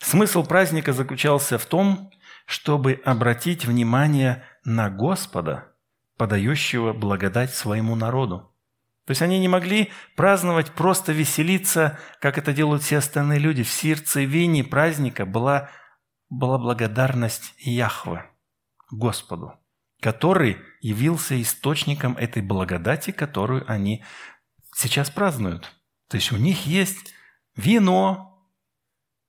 Смысл 0.00 0.44
праздника 0.44 0.92
заключался 0.92 1.58
в 1.58 1.66
том, 1.66 2.10
чтобы 2.46 3.00
обратить 3.04 3.64
внимание 3.64 4.44
на 4.64 4.90
Господа– 4.90 5.68
подающего 6.16 6.92
благодать 6.92 7.54
своему 7.54 7.96
народу. 7.96 8.50
То 9.06 9.10
есть 9.10 9.22
они 9.22 9.38
не 9.38 9.48
могли 9.48 9.90
праздновать, 10.16 10.72
просто 10.72 11.12
веселиться, 11.12 11.98
как 12.20 12.38
это 12.38 12.52
делают 12.52 12.82
все 12.82 12.98
остальные 12.98 13.38
люди. 13.38 13.62
В 13.62 13.70
сердцевине 13.70 14.64
праздника 14.64 15.26
была, 15.26 15.70
была 16.30 16.58
благодарность 16.58 17.54
Яхве, 17.58 18.30
Господу, 18.90 19.52
который 20.00 20.58
явился 20.80 21.40
источником 21.40 22.16
этой 22.16 22.42
благодати, 22.42 23.10
которую 23.10 23.70
они 23.70 24.02
сейчас 24.74 25.10
празднуют. 25.10 25.70
То 26.08 26.16
есть 26.16 26.32
у 26.32 26.36
них 26.36 26.66
есть 26.66 27.12
вино, 27.56 28.33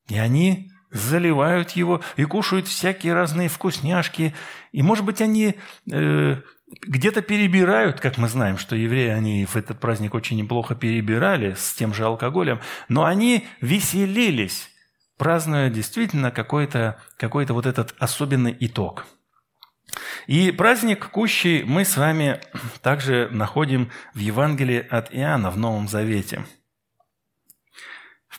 и 0.07 0.17
они 0.17 0.71
заливают 0.91 1.71
его 1.71 2.01
и 2.15 2.23
кушают 2.23 2.67
всякие 2.67 3.13
разные 3.13 3.49
вкусняшки. 3.49 4.33
И, 4.71 4.81
может 4.81 5.03
быть, 5.03 5.21
они 5.21 5.55
э, 5.91 6.37
где-то 6.81 7.21
перебирают, 7.21 7.99
как 7.99 8.17
мы 8.17 8.27
знаем, 8.27 8.57
что 8.57 8.75
евреи, 8.75 9.09
они 9.09 9.45
в 9.45 9.55
этот 9.55 9.79
праздник 9.79 10.13
очень 10.13 10.37
неплохо 10.37 10.75
перебирали 10.75 11.53
с 11.53 11.73
тем 11.73 11.93
же 11.93 12.05
алкоголем, 12.05 12.61
но 12.87 13.05
они 13.05 13.47
веселились, 13.61 14.69
празднуя 15.17 15.69
действительно 15.69 16.31
какой-то 16.31 16.99
какой 17.17 17.45
вот 17.45 17.65
этот 17.65 17.93
особенный 17.99 18.55
итог. 18.59 19.05
И 20.27 20.51
праздник 20.51 21.09
Кущи 21.09 21.63
мы 21.65 21.85
с 21.85 21.97
вами 21.97 22.39
также 22.81 23.29
находим 23.31 23.91
в 24.13 24.19
Евангелии 24.19 24.85
от 24.89 25.13
Иоанна 25.13 25.51
в 25.51 25.57
Новом 25.57 25.87
Завете. 25.87 26.43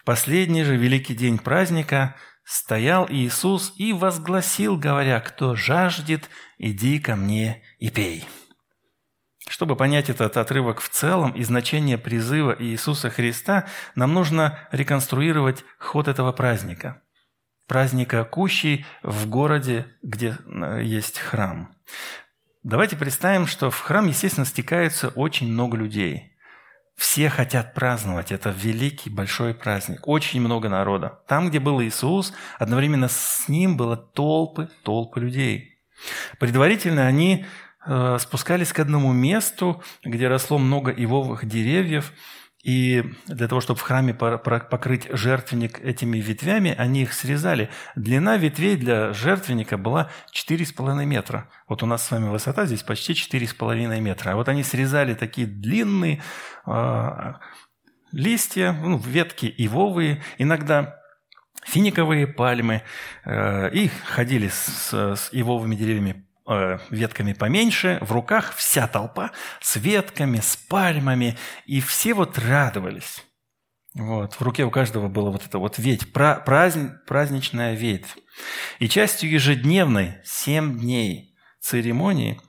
Последний 0.07 0.63
же 0.63 0.77
великий 0.77 1.17
день 1.17 1.37
праздника 1.37 2.15
стоял 2.45 3.09
Иисус 3.11 3.75
и 3.77 3.93
возгласил, 3.93 4.79
говоря, 4.79 5.19
«Кто 5.19 5.57
жаждет, 5.57 6.31
иди 6.59 7.01
ко 7.01 7.17
мне 7.17 7.65
и 7.81 7.91
пей». 7.91 8.25
Чтобы 9.49 9.75
понять 9.75 10.09
этот 10.09 10.37
отрывок 10.37 10.81
в 10.81 10.89
целом 10.91 11.33
и 11.33 11.43
значение 11.43 11.99
призыва 11.99 12.55
Иисуса 12.57 13.11
Христа, 13.11 13.67
нам 13.97 14.15
нужно 14.15 14.61
реконструировать 14.71 15.65
ход 15.81 16.07
этого 16.07 16.31
праздника. 16.31 17.03
Праздника 17.67 18.23
Кущи 18.23 18.87
в 19.03 19.29
городе, 19.29 19.87
где 20.03 20.39
э, 20.47 20.83
есть 20.85 21.19
храм. 21.19 21.75
Давайте 22.63 22.95
представим, 22.95 23.49
что 23.49 23.73
в 23.73 23.81
храм, 23.81 24.07
естественно, 24.07 24.47
стекается 24.47 25.09
очень 25.09 25.51
много 25.51 25.77
людей– 25.77 26.33
все 26.97 27.29
хотят 27.29 27.75
праздновать. 27.75 28.33
Это 28.33 28.51
великий, 28.51 29.11
большой 29.11 29.55
праздник. 29.55 30.09
Очень 30.09 30.41
много 30.41 30.69
народа. 30.69 31.21
Там, 31.29 31.49
где 31.49 31.61
был 31.61 31.83
Иисус, 31.83 32.33
одновременно 32.59 33.09
с 33.09 33.49
Ним 33.49 33.77
было 33.77 33.97
толпы, 33.97 34.69
толпы 34.83 35.21
людей. 35.21 35.79
Предварительно 36.39 37.07
они 37.07 37.45
э, 37.87 38.19
спускались 38.19 38.73
к 38.73 38.81
одному 38.81 39.13
месту, 39.13 39.83
где 40.05 40.29
росло 40.29 40.59
много 40.59 40.91
ивовых 40.91 41.47
деревьев, 41.47 42.13
и 42.67 43.05
для 43.29 43.47
того, 43.47 43.61
чтобы 43.61 43.79
в 43.79 43.83
храме 43.83 44.13
покрыть 44.13 45.07
жертвенник 45.13 45.81
этими 45.81 46.19
ветвями, 46.19 46.75
они 46.77 47.03
их 47.03 47.13
срезали. 47.13 47.71
Длина 47.95 48.39
ветвей 48.39 48.77
для 48.77 49.13
жертвенника 49.13 49.79
была 49.79 50.11
4,5 50.35 51.05
метра. 51.05 51.49
Вот 51.69 51.85
у 51.85 51.87
нас 51.87 52.05
с 52.05 52.11
вами 52.11 52.29
высота 52.29 52.67
здесь 52.67 52.83
почти 52.83 53.13
4,5 53.13 54.01
метра. 54.01 54.33
А 54.33 54.35
вот 54.35 54.49
они 54.49 54.65
срезали 54.65 55.15
такие 55.15 55.47
длинные 55.47 56.21
э, 56.67 57.35
листья, 58.11 58.73
ну, 58.73 58.99
ветки 58.99 59.47
ивовые, 59.57 60.25
иногда 60.39 60.99
финиковые 61.65 62.27
пальмы, 62.27 62.83
э, 63.25 63.71
и 63.75 63.93
ходили 64.07 64.49
с, 64.49 64.93
с 64.93 65.29
ивовыми 65.31 65.77
деревьями 65.77 66.27
Э, 66.49 66.79
ветками 66.91 67.33
поменьше, 67.33 67.99
в 68.03 68.13
руках 68.13 68.55
вся 68.55 68.87
толпа 68.87 69.33
с 69.61 69.75
ветками, 69.75 70.39
с 70.39 70.57
пальмами, 70.57 71.37
и 71.65 71.81
все 71.81 72.15
вот 72.15 72.39
радовались. 72.39 73.25
Вот, 73.95 74.35
в 74.35 74.43
руке 74.43 74.65
у 74.65 74.71
каждого 74.71 75.09
было 75.09 75.31
вот 75.31 75.45
это 75.45 75.59
вот 75.59 75.79
ведь, 75.79 76.13
праздник, 76.13 77.05
праздничная 77.07 77.75
ведь. 77.75 78.07
И 78.79 78.89
частью 78.89 79.29
ежедневной, 79.29 80.19
семь 80.25 80.79
дней 80.79 81.35
церемонии 81.59 82.41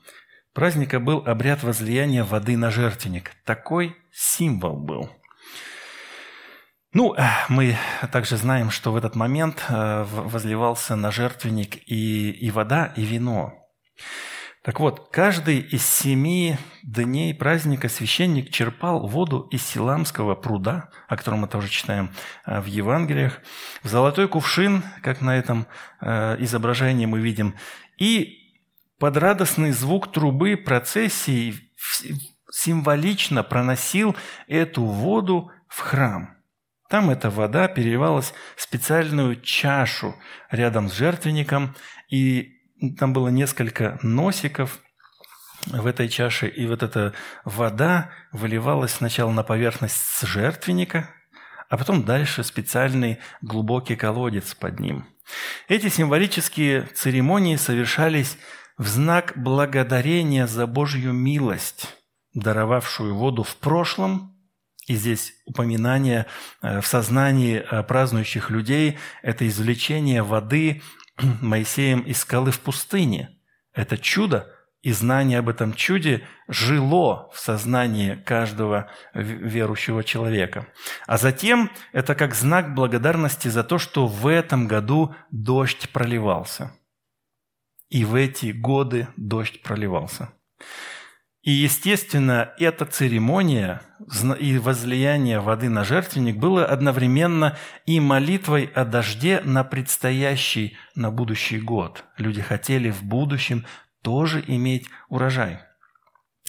праздника 0.54 1.00
был 1.00 1.24
обряд 1.26 1.64
возлияния 1.64 2.24
воды 2.24 2.56
на 2.56 2.70
жертвенник. 2.70 3.32
Такой 3.46 3.96
символ 4.12 4.78
был. 4.78 5.10
Ну, 6.94 7.16
э, 7.16 7.24
мы 7.50 7.78
также 8.12 8.38
знаем, 8.38 8.70
что 8.70 8.92
в 8.92 8.96
этот 8.96 9.16
момент 9.16 9.66
э, 9.70 10.04
возливался 10.04 10.96
на 10.96 11.10
жертвенник 11.10 11.78
и, 11.90 12.30
и 12.30 12.52
вода, 12.52 12.94
и 12.96 13.02
вино. 13.04 13.67
Так 14.64 14.82
вот, 14.82 15.12
каждый 15.12 15.60
из 15.60 15.86
семи 15.86 16.58
дней 16.84 17.34
праздника 17.34 17.88
священник 17.88 18.52
черпал 18.52 19.08
воду 19.08 19.48
из 19.50 19.66
Силамского 19.66 20.36
пруда, 20.36 20.90
о 21.08 21.16
котором 21.16 21.40
мы 21.40 21.48
тоже 21.48 21.70
читаем 21.70 22.12
э, 22.46 22.60
в 22.60 22.66
Евангелиях, 22.66 23.40
в 23.82 23.88
золотой 23.88 24.28
кувшин, 24.28 24.84
как 25.02 25.22
на 25.22 25.38
этом 25.38 25.68
э, 26.02 26.36
изображении 26.40 27.06
мы 27.06 27.22
видим, 27.22 27.56
и 27.98 28.48
под 29.00 29.16
радостный 29.16 29.72
звук 29.72 30.12
трубы 30.12 30.58
процессии 30.58 31.54
символично 32.52 33.44
проносил 33.44 34.18
эту 34.48 34.84
воду 34.84 35.52
в 35.70 35.80
храм. 35.80 36.36
Там 36.90 37.10
эта 37.10 37.30
вода 37.30 37.68
переливалась 37.68 38.34
в 38.56 38.62
специальную 38.62 39.40
чашу 39.42 40.16
рядом 40.52 40.90
с 40.90 40.94
жертвенником, 40.94 41.76
и 42.10 42.57
там 42.98 43.14
было 43.14 43.30
несколько 43.30 44.00
носиков 44.02 44.80
в 45.66 45.86
этой 45.86 46.08
чаше, 46.08 46.48
и 46.48 46.66
вот 46.66 46.84
эта 46.84 47.14
вода 47.44 48.10
выливалась 48.32 48.94
сначала 48.94 49.32
на 49.32 49.44
поверхность 49.44 50.22
жертвенника, 50.22 51.10
а 51.70 51.78
потом 51.78 52.04
дальше 52.04 52.44
специальный 52.44 53.20
глубокий 53.42 53.96
колодец 53.96 54.54
под 54.54 54.80
ним. 54.80 55.06
Эти 55.68 55.90
символические 55.90 56.84
церемонии 56.94 57.58
совершались 57.58 58.38
в 58.78 58.88
знак 58.88 59.34
благодарения 59.36 60.48
за 60.48 60.68
Божью 60.68 61.12
милость, 61.12 61.96
даровавшую 62.34 63.16
воду 63.16 63.44
в 63.44 63.56
прошлом, 63.58 64.34
и 64.86 64.96
здесь 64.96 65.34
упоминание 65.46 66.28
э, 66.62 66.80
в 66.80 66.88
сознании 66.88 67.58
э, 67.58 67.84
празднующих 67.84 68.50
людей– 68.50 68.98
это 69.22 69.46
извлечение 69.46 70.24
воды 70.24 70.82
Моисеем 71.42 72.02
из 72.02 72.20
скалы 72.20 72.52
в 72.52 72.60
пустыне. 72.60 73.38
Это 73.74 73.98
чудо, 73.98 74.54
и 74.82 74.92
знание 74.92 75.40
об 75.40 75.50
этом 75.50 75.74
чуде 75.74 76.26
жило 76.48 77.30
в 77.34 77.40
сознании 77.40 78.16
каждого 78.16 78.90
верующего 79.14 80.04
человека. 80.04 80.68
А 81.08 81.18
затем 81.18 81.72
это 81.92 82.16
как 82.16 82.36
знак 82.36 82.74
благодарности 82.74 83.48
за 83.48 83.64
то, 83.64 83.80
что 83.80 84.08
в 84.08 84.28
этом 84.28 84.68
году 84.68 85.16
дождь 85.32 85.90
проливался. 85.90 86.72
И 87.90 88.06
в 88.06 88.16
эти 88.16 88.52
годы 88.52 89.08
дождь 89.18 89.62
проливался. 89.62 90.34
И, 91.48 91.52
естественно, 91.52 92.52
эта 92.60 92.84
церемония 92.84 93.82
и 94.38 94.58
возлияние 94.58 95.40
воды 95.40 95.70
на 95.70 95.86
жертвенник 95.86 96.36
было 96.36 96.66
одновременно 96.66 97.56
и 97.86 98.02
молитвой 98.02 98.66
о 98.76 98.84
дожде 98.84 99.40
на 99.46 99.64
предстоящий, 99.64 100.76
на 100.94 101.10
будущий 101.10 101.62
год. 101.62 102.04
Люди 102.18 102.42
хотели 102.42 102.90
в 102.92 103.02
будущем 103.02 103.66
тоже 104.02 104.44
иметь 104.46 104.90
урожай. 105.08 105.60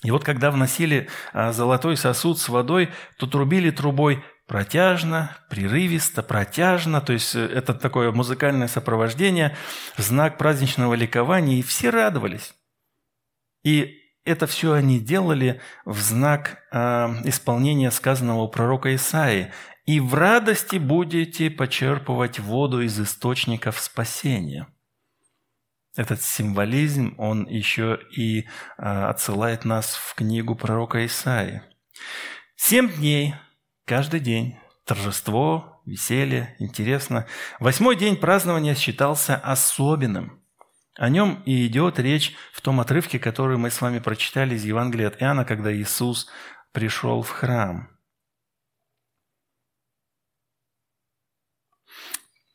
И 0.03 0.11
вот 0.11 0.25
когда 0.25 0.51
вносили 0.51 1.09
а, 1.33 1.53
золотой 1.53 1.97
сосуд 1.97 2.41
с 2.41 2.49
водой, 2.49 2.89
то 3.19 3.29
трубили 3.29 3.71
трубой 3.71 4.25
протяжно, 4.49 5.37
прерывисто, 5.49 6.25
протяжно, 6.25 7.01
то 7.01 7.13
есть 7.13 7.37
э, 7.37 7.45
это 7.45 7.73
такое 7.73 8.11
музыкальное 8.11 8.67
сопровождение, 8.67 9.57
знак 9.97 10.39
праздничного 10.39 10.95
ликования, 10.95 11.61
и 11.61 11.63
все 11.63 11.91
радовались. 11.91 12.53
И 13.63 14.08
это 14.29 14.47
все 14.47 14.75
они 14.75 15.01
делали 15.01 15.61
в 15.85 15.99
знак 15.99 16.63
э, 16.71 16.79
исполнения 17.25 17.91
сказанного 17.91 18.43
у 18.43 18.49
пророка 18.49 18.95
Исаии. 18.95 19.53
«И 19.87 20.01
в 20.01 20.15
радости 20.15 20.77
будете 20.77 21.51
почерпывать 21.51 22.39
воду 22.39 22.83
из 22.83 23.01
источников 23.01 23.81
спасения». 23.81 24.69
Этот 25.97 26.23
символизм, 26.23 27.15
он 27.17 27.47
еще 27.47 27.99
и 28.15 28.41
э, 28.43 28.45
отсылает 28.77 29.65
нас 29.65 29.95
в 29.95 30.15
книгу 30.15 30.55
пророка 30.55 31.05
Исаии. 31.07 31.63
Семь 32.55 32.93
дней, 32.93 33.35
каждый 33.87 34.21
день, 34.21 34.59
торжество, 34.85 35.81
веселье, 35.87 36.55
интересно. 36.59 37.27
Восьмой 37.59 37.97
день 37.97 38.17
празднования 38.17 38.75
считался 38.75 39.37
особенным– 39.37 40.35
о 40.99 41.09
нем 41.09 41.43
и 41.47 41.67
идет 41.67 41.99
речь 41.99 42.35
в 42.53 42.61
том 42.61 42.81
отрывке, 42.81 43.19
который 43.19 43.57
мы 43.57 43.71
с 43.71 43.81
вами 43.81 44.01
прочитали 44.01 44.57
из 44.57 44.65
Евангелия 44.65 45.09
от 45.09 45.23
Иоанна, 45.23 45.45
когда 45.45 45.73
Иисус 45.73 46.29
пришел 46.73 47.23
в 47.23 47.31
храм. 47.31 47.89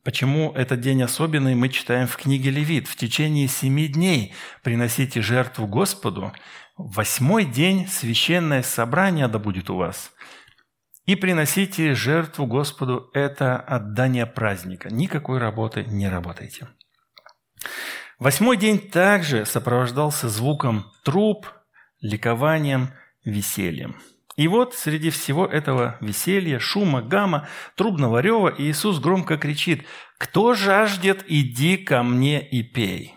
Почему 0.03 0.51
этот 0.51 0.82
день 0.82 1.01
особенный, 1.01 1.56
мы 1.56 1.69
читаем 1.69 2.08
в 2.08 2.17
книге 2.17 2.49
Левит. 2.49 2.89
В 2.89 2.97
течение 2.97 3.47
семи 3.47 3.88
дней 3.88 4.34
приносите 4.62 5.21
жертву 5.21 5.65
Господу. 5.65 6.34
восьмой 6.75 7.45
день 7.45 7.88
священное 7.88 8.63
собрание 8.63 9.29
да 9.29 9.39
будет 9.39 9.69
у 9.69 9.77
вас. 9.77 10.12
И 11.06 11.15
приносите 11.15 11.95
жертву 11.95 12.45
Господу– 12.45 13.10
это 13.13 13.58
отдание 13.58 14.25
праздника. 14.25 14.89
Никакой 14.89 15.38
работы 15.38 15.86
не 15.86 16.10
работайте. 16.10 16.67
Восьмой 18.23 18.55
день 18.55 18.79
также 18.79 19.45
сопровождался 19.45 20.29
звуком 20.29 20.89
труб, 21.03 21.45
ликованием, 21.99 22.93
весельем. 23.25 24.01
И 24.38 24.47
вот 24.47 24.75
среди 24.75 25.09
всего 25.09 25.45
этого 25.45 25.97
веселья, 25.99 26.57
шума, 26.57 27.01
гамма, 27.01 27.49
трубного 27.75 28.19
рева 28.19 28.55
Иисус 28.57 28.99
громко 28.99 29.38
кричит 29.38 29.86
«Кто 30.17 30.53
жаждет, 30.53 31.25
иди 31.27 31.75
ко 31.75 32.01
мне 32.01 32.41
и 32.49 32.63
пей». 32.63 33.13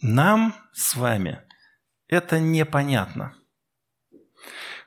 Нам 0.00 0.52
с 0.72 0.96
вами 0.96 1.42
это 2.08 2.40
непонятно. 2.40 3.36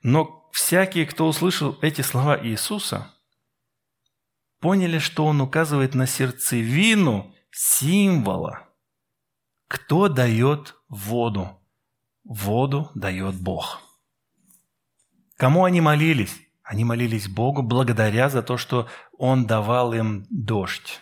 Но 0.03 0.49
всякие, 0.51 1.05
кто 1.05 1.25
услышал 1.25 1.79
эти 1.81 2.01
слова 2.01 2.37
Иисуса, 2.37 3.13
поняли, 4.59 4.99
что 4.99 5.25
Он 5.25 5.39
указывает 5.39 5.95
на 5.95 6.05
сердцевину 6.05 7.33
символа. 7.57 8.67
Кто 9.67 10.09
дает 10.09 10.75
воду? 10.87 11.59
Воду 12.23 12.91
дает 12.93 13.35
Бог. 13.41 13.81
Кому 15.37 15.63
они 15.63 15.81
молились? 15.81 16.37
Они 16.61 16.85
молились 16.85 17.27
Богу 17.27 17.63
благодаря 17.63 18.29
за 18.29 18.43
то, 18.43 18.57
что 18.57 18.87
Он 19.17 19.47
давал 19.47 19.93
им 19.93 20.27
дождь. 20.29 21.01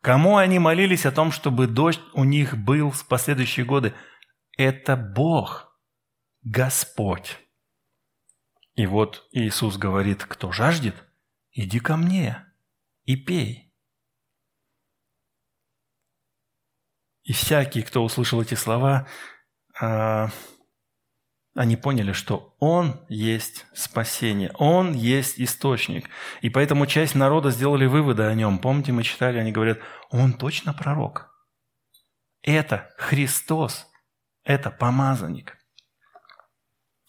Кому 0.00 0.36
они 0.36 0.58
молились 0.58 1.06
о 1.06 1.12
том, 1.12 1.32
чтобы 1.32 1.66
дождь 1.66 2.00
у 2.12 2.24
них 2.24 2.56
был 2.56 2.90
в 2.90 3.06
последующие 3.08 3.64
годы? 3.64 3.94
Это 4.56 4.96
Бог, 4.96 5.76
Господь. 6.42 7.38
И 8.74 8.86
вот 8.86 9.26
Иисус 9.32 9.76
говорит, 9.78 10.24
кто 10.24 10.52
жаждет, 10.52 10.94
иди 11.52 11.80
ко 11.80 11.96
мне 11.96 12.44
и 13.04 13.16
пей. 13.16 13.63
И 17.24 17.32
всякий, 17.32 17.82
кто 17.82 18.04
услышал 18.04 18.42
эти 18.42 18.54
слова, 18.54 19.08
а, 19.80 20.28
они 21.54 21.76
поняли, 21.76 22.12
что 22.12 22.54
Он 22.58 23.00
есть 23.08 23.66
спасение, 23.74 24.52
Он 24.58 24.92
есть 24.92 25.40
источник. 25.40 26.08
И 26.42 26.50
поэтому 26.50 26.86
часть 26.86 27.14
народа 27.14 27.50
сделали 27.50 27.86
выводы 27.86 28.24
о 28.24 28.34
Нем. 28.34 28.58
Помните, 28.58 28.92
мы 28.92 29.02
читали, 29.02 29.38
они 29.38 29.52
говорят, 29.52 29.78
Он 30.10 30.34
точно 30.34 30.74
пророк. 30.74 31.30
Это 32.42 32.90
Христос, 32.98 33.86
это 34.44 34.70
помазанник. 34.70 35.56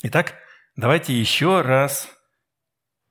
Итак, 0.01 0.35
давайте 0.77 1.13
еще 1.13 1.61
раз 1.61 2.09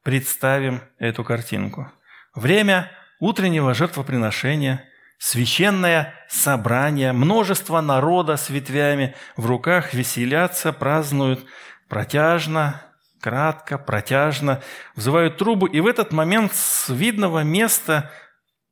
представим 0.03 0.83
эту 0.99 1.23
картинку. 1.23 1.93
Время 2.35 2.90
утреннего 3.21 3.75
жертвоприношения– 3.75 4.88
Священное 5.18 6.14
собрание, 6.29 7.12
множество 7.12 7.81
народа 7.81 8.37
с 8.37 8.50
ветвями 8.50 9.14
в 9.37 9.46
руках 9.46 9.94
веселятся, 9.94 10.72
празднуют 10.72 11.44
протяжно, 11.88 12.83
кратко, 13.20 13.79
протяжно, 13.79 14.62
взывают 14.96 15.38
трубу, 15.38 15.66
и 15.66 15.81
в 15.81 15.87
этот 15.87 16.12
момент 16.12 16.55
с 16.55 16.88
видного 16.88 17.44
места 17.44 18.11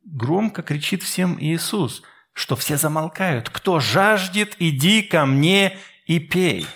громко 0.05 0.63
кричит 0.63 1.03
всем 1.03 1.39
Иисус, 1.41 2.03
что 2.33 2.57
все 2.57 2.77
замолкают. 2.77 3.49
«Кто 3.49 3.81
жаждет, 3.81 4.57
иди 4.59 5.03
ко 5.03 5.25
мне 5.27 5.79
и 6.07 6.19
пей!» 6.19 6.67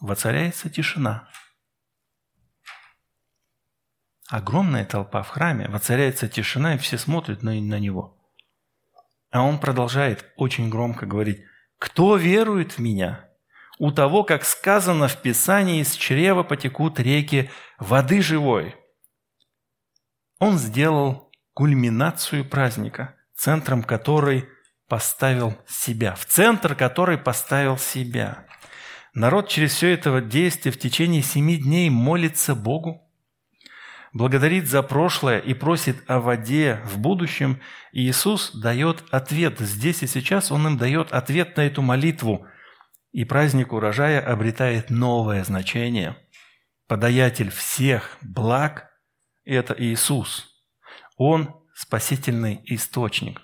Воцаряется 0.00 0.70
тишина. 0.70 1.28
Огромная 4.28 4.84
толпа 4.84 5.22
в 5.22 5.28
храме, 5.28 5.68
воцаряется 5.68 6.28
тишина, 6.28 6.74
и 6.74 6.78
все 6.78 6.98
смотрят 6.98 7.42
на, 7.42 7.52
на 7.52 7.78
него– 7.78 8.18
а 9.34 9.42
он 9.42 9.58
продолжает 9.58 10.24
очень 10.36 10.70
громко 10.70 11.06
говорить, 11.06 11.42
«Кто 11.80 12.14
верует 12.16 12.74
в 12.74 12.78
меня? 12.78 13.28
У 13.80 13.90
того, 13.90 14.22
как 14.22 14.44
сказано 14.44 15.08
в 15.08 15.20
Писании, 15.22 15.80
из 15.80 15.94
чрева 15.94 16.44
потекут 16.44 17.00
реки 17.00 17.50
воды 17.80 18.22
живой». 18.22 18.76
Он 20.38 20.56
сделал 20.56 21.32
кульминацию 21.52 22.48
праздника, 22.48 23.16
центром 23.34 23.82
которой 23.82 24.48
поставил 24.88 25.58
себя, 25.66 26.14
в 26.14 26.26
центр 26.26 26.76
который 26.76 27.18
поставил 27.18 27.76
себя. 27.76 28.46
Народ 29.14 29.48
через 29.48 29.72
все 29.72 29.94
это 29.94 30.20
действие 30.20 30.72
в 30.72 30.78
течение 30.78 31.22
семи 31.22 31.56
дней 31.56 31.90
молится 31.90 32.54
Богу, 32.54 33.03
благодарит 34.14 34.68
за 34.68 34.82
прошлое 34.82 35.38
и 35.40 35.52
просит 35.52 35.96
о 36.08 36.20
воде 36.20 36.80
в 36.86 36.98
будущем, 36.98 37.60
и 37.92 38.00
Иисус 38.08 38.52
дает 38.54 39.04
ответ. 39.10 39.58
Здесь 39.58 40.02
и 40.02 40.06
сейчас 40.06 40.50
Он 40.50 40.66
им 40.66 40.78
дает 40.78 41.12
ответ 41.12 41.56
на 41.58 41.62
эту 41.62 41.82
молитву. 41.82 42.46
И 43.12 43.24
праздник 43.24 43.72
урожая 43.72 44.20
обретает 44.20 44.88
новое 44.88 45.44
значение. 45.44 46.16
Подаятель 46.88 47.50
всех 47.50 48.16
благ– 48.22 48.90
это 49.44 49.74
Иисус. 49.76 50.48
Он– 51.16 51.54
спасительный 51.74 52.60
источник. 52.64 53.40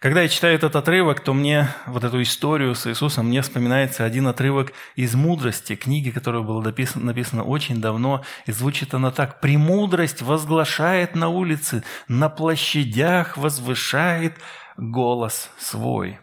Когда 0.00 0.22
я 0.22 0.28
читаю 0.28 0.54
этот 0.54 0.76
отрывок, 0.76 1.20
то 1.20 1.34
мне, 1.34 1.68
вот 1.86 2.04
эту 2.04 2.22
историю 2.22 2.74
с 2.74 2.86
Иисусом, 2.86 3.26
мне 3.26 3.42
вспоминается 3.42 4.04
один 4.04 4.28
отрывок 4.28 4.72
из 4.96 5.14
«Мудрости», 5.14 5.76
книги, 5.76 6.10
которая 6.10 6.42
была 6.42 6.62
написана, 6.62 7.06
написана 7.06 7.42
очень 7.42 7.82
давно, 7.82 8.24
и 8.46 8.52
звучит 8.52 8.94
она 8.94 9.10
так. 9.10 9.40
«Премудрость 9.40 10.22
возглашает 10.22 11.14
на 11.14 11.28
улице, 11.28 11.84
на 12.08 12.30
площадях 12.30 13.36
возвышает 13.36 14.38
голос 14.78 15.50
свой». 15.58 16.18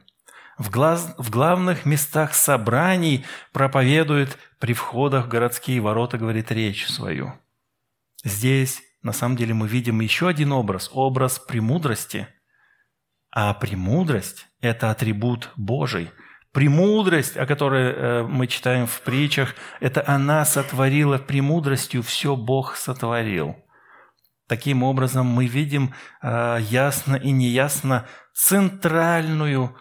В, 0.58 0.72
глаз, 0.72 1.14
в 1.20 1.30
главных 1.30 1.86
местах 1.86 2.34
собраний 2.34 3.26
проповедует 3.54 4.40
при 4.58 4.74
входах 4.74 5.26
в 5.26 5.30
городские 5.30 5.82
ворота, 5.82 6.18
говорит 6.18 6.52
речь 6.52 6.88
свою. 6.88 7.34
Здесь, 8.24 8.82
на 9.04 9.14
самом 9.14 9.38
деле, 9.38 9.54
мы 9.54 9.68
видим 9.68 10.02
еще 10.02 10.28
один 10.28 10.52
образ, 10.54 10.90
образ 10.92 11.38
премудрости– 11.38 12.28
а 13.32 13.54
премудрость– 13.54 14.48
это 14.62 14.92
атрибут 14.92 15.52
Божий. 15.56 16.12
Премудрость, 16.52 17.38
о 17.38 17.46
которой 17.46 17.94
э, 17.94 18.24
мы 18.24 18.48
читаем 18.48 18.88
в 18.88 19.02
притчах, 19.02 19.56
это 19.80 20.04
она 20.08 20.44
сотворила 20.46 21.18
премудростью, 21.18 22.02
все 22.02 22.36
Бог 22.36 22.76
сотворил. 22.76 23.56
Таким 24.48 24.82
образом, 24.82 25.28
мы 25.28 25.46
видим 25.46 25.94
э, 26.22 26.58
ясно 26.62 27.16
и 27.16 27.32
неясно 27.32 28.08
центральную 28.34 29.76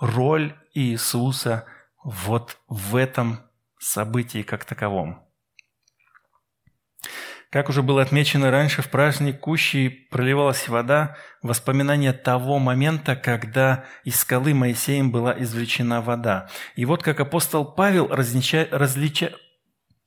роль 0.00 0.54
Иисуса 0.72 1.66
вот 2.02 2.58
в 2.66 2.96
этом 2.96 3.40
событии 3.78 4.42
как 4.42 4.64
таковом. 4.64 5.23
Как 7.54 7.68
уже 7.68 7.84
было 7.84 8.02
отмечено 8.02 8.50
раньше, 8.50 8.82
в 8.82 8.90
праздник 8.90 9.38
Кущи 9.38 10.08
проливалась 10.10 10.66
вода, 10.66 11.16
воспоминание 11.40 12.12
того 12.12 12.58
момента, 12.58 13.14
когда 13.14 13.84
из 14.02 14.18
скалы 14.18 14.54
Моисеем 14.54 15.12
была 15.12 15.32
извлечена 15.40 16.00
вода. 16.00 16.48
И 16.74 16.84
вот 16.84 17.04
как 17.04 17.20
апостол 17.20 17.64
Павел 17.64 18.08
различа, 18.08 18.66
различа, 18.72 19.30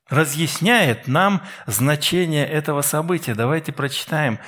разъясняет 0.09 1.07
нам 1.07 1.41
значение 1.67 2.45
этого 2.45 2.81
события. 2.81 3.33
Давайте 3.33 3.71
прочитаем. 3.71 4.39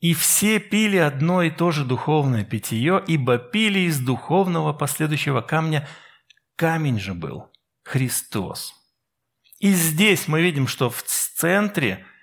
«И 0.00 0.12
все 0.12 0.58
пили 0.58 0.98
одно 0.98 1.42
и 1.42 1.50
то 1.50 1.70
же 1.70 1.86
духовное 1.86 2.44
питье, 2.44 3.02
ибо 3.06 3.38
пили 3.38 3.78
из 3.78 4.00
духовного 4.00 4.74
последующего 4.74 5.40
камня. 5.40 5.88
Камень 6.56 7.00
же 7.00 7.14
был 7.14 7.50
Христос». 7.84 8.74
И 9.60 9.70
здесь 9.70 10.28
мы 10.28 10.42
видим, 10.42 10.68
что 10.68 10.90
в 10.90 11.02
центре– 11.02 12.04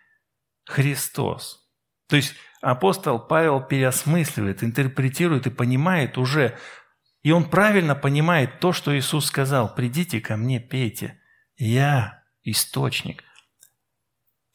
Христос. 0.65 1.67
То 2.07 2.15
есть 2.15 2.35
апостол 2.61 3.19
Павел 3.19 3.61
переосмысливает, 3.61 4.63
интерпретирует 4.63 5.47
и 5.47 5.51
понимает 5.51 6.17
уже, 6.17 6.57
и 7.23 7.31
он 7.31 7.49
правильно 7.49 7.95
понимает 7.95 8.59
то, 8.59 8.73
что 8.73 8.95
Иисус 8.97 9.25
сказал, 9.25 9.73
«Придите 9.73 10.21
ко 10.21 10.37
мне, 10.37 10.59
пейте, 10.59 11.19
я 11.57 12.23
источник». 12.43 13.23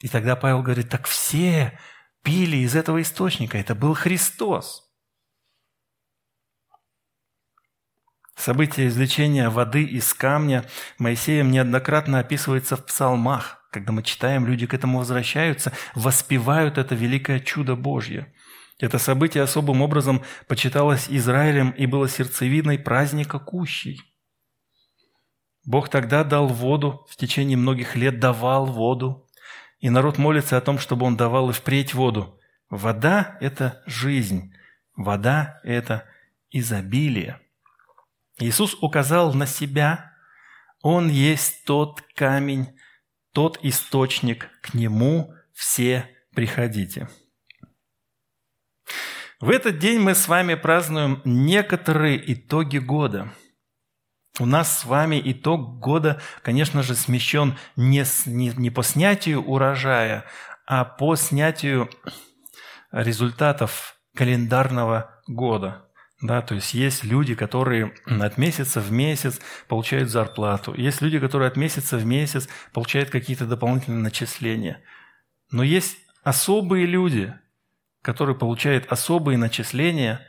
И 0.00 0.08
тогда 0.08 0.36
Павел 0.36 0.62
говорит, 0.62 0.88
так 0.88 1.06
все 1.06 1.78
пили 2.22 2.58
из 2.58 2.74
этого 2.74 3.02
источника, 3.02 3.58
это 3.58 3.74
был 3.74 3.94
Христос. 3.94 4.90
Событие 8.36 8.88
извлечения 8.88 9.50
воды 9.50 9.84
из 9.84 10.14
камня 10.14 10.64
Моисеем 10.96 11.50
неоднократно 11.50 12.20
описывается 12.20 12.76
в 12.76 12.86
псалмах. 12.86 13.59
Когда 13.70 13.92
мы 13.92 14.02
читаем, 14.02 14.46
люди 14.46 14.66
к 14.66 14.74
этому 14.74 14.98
возвращаются, 14.98 15.72
воспевают 15.94 16.76
это 16.76 16.94
великое 16.94 17.38
чудо 17.38 17.76
Божье. 17.76 18.32
Это 18.80 18.98
событие 18.98 19.42
особым 19.44 19.80
образом 19.82 20.22
почиталось 20.48 21.06
Израилем 21.08 21.70
и 21.70 21.86
было 21.86 22.08
сердцевидной 22.08 22.78
праздника 22.78 23.38
Кущей. 23.38 24.02
Бог 25.64 25.88
тогда 25.88 26.24
дал 26.24 26.48
воду, 26.48 27.06
в 27.08 27.16
течение 27.16 27.56
многих 27.56 27.94
лет 27.94 28.18
давал 28.18 28.66
воду, 28.66 29.28
и 29.78 29.88
народ 29.88 30.18
молится 30.18 30.56
о 30.56 30.60
том, 30.60 30.78
чтобы 30.78 31.06
Он 31.06 31.16
давал 31.16 31.50
и 31.50 31.52
впредь 31.52 31.94
воду. 31.94 32.38
Вода– 32.70 33.36
это 33.40 33.82
жизнь, 33.86 34.54
вода– 34.96 35.60
это 35.64 36.06
изобилие. 36.50 37.40
Иисус 38.38 38.76
указал 38.80 39.34
на 39.34 39.46
себя, 39.46 40.12
Он 40.82 41.08
есть 41.08 41.64
тот 41.66 42.00
камень, 42.14 42.74
тот 43.32 43.58
источник, 43.62 44.48
к 44.62 44.74
нему 44.74 45.34
все 45.52 46.08
приходите. 46.34 47.08
В 49.40 49.50
этот 49.50 49.78
день 49.78 50.00
мы 50.00 50.14
с 50.14 50.28
вами 50.28 50.54
празднуем 50.54 51.22
некоторые 51.24 52.32
итоги 52.32 52.78
года. 52.78 53.32
У 54.38 54.46
нас 54.46 54.80
с 54.80 54.84
вами 54.84 55.20
итог 55.24 55.78
года, 55.78 56.20
конечно 56.42 56.82
же, 56.82 56.94
смещен 56.94 57.58
не, 57.76 58.04
с, 58.04 58.26
не, 58.26 58.50
не 58.50 58.70
по 58.70 58.82
снятию 58.82 59.42
урожая, 59.42 60.24
а 60.66 60.84
по 60.84 61.16
снятию 61.16 61.90
результатов 62.92 63.96
календарного 64.14 65.22
года. 65.26 65.89
Да, 66.22 66.42
то 66.42 66.54
есть 66.54 66.74
есть 66.74 67.02
люди, 67.02 67.34
которые 67.34 67.94
от 68.04 68.36
месяца 68.36 68.80
в 68.80 68.92
месяц 68.92 69.40
получают 69.68 70.10
зарплату. 70.10 70.74
Есть 70.76 71.00
люди, 71.00 71.18
которые 71.18 71.48
от 71.48 71.56
месяца 71.56 71.96
в 71.96 72.04
месяц 72.04 72.48
получают 72.72 73.08
какие-то 73.08 73.46
дополнительные 73.46 74.02
начисления. 74.02 74.82
Но 75.50 75.62
есть 75.62 75.96
особые 76.22 76.84
люди, 76.84 77.32
которые 78.02 78.36
получают 78.36 78.86
особые 78.92 79.38
начисления 79.38 80.20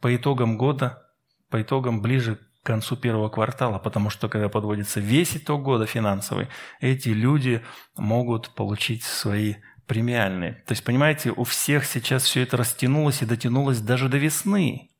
по 0.00 0.14
итогам 0.14 0.58
года, 0.58 1.06
по 1.48 1.62
итогам 1.62 2.02
ближе 2.02 2.38
к 2.62 2.66
концу 2.66 2.96
первого 2.96 3.30
квартала, 3.30 3.78
потому 3.78 4.10
что 4.10 4.28
когда 4.28 4.50
подводится 4.50 5.00
весь 5.00 5.36
итог 5.36 5.62
года 5.62 5.86
финансовый, 5.86 6.48
эти 6.80 7.08
люди 7.08 7.62
могут 7.96 8.54
получить 8.54 9.02
свои 9.04 9.54
премиальные. 9.86 10.62
То 10.66 10.72
есть, 10.72 10.84
понимаете, 10.84 11.32
у 11.32 11.44
всех 11.44 11.86
сейчас 11.86 12.24
все 12.24 12.42
это 12.42 12.58
растянулось 12.58 13.22
и 13.22 13.26
дотянулось 13.26 13.80
даже 13.80 14.08
до 14.10 14.18
весны. 14.18 14.90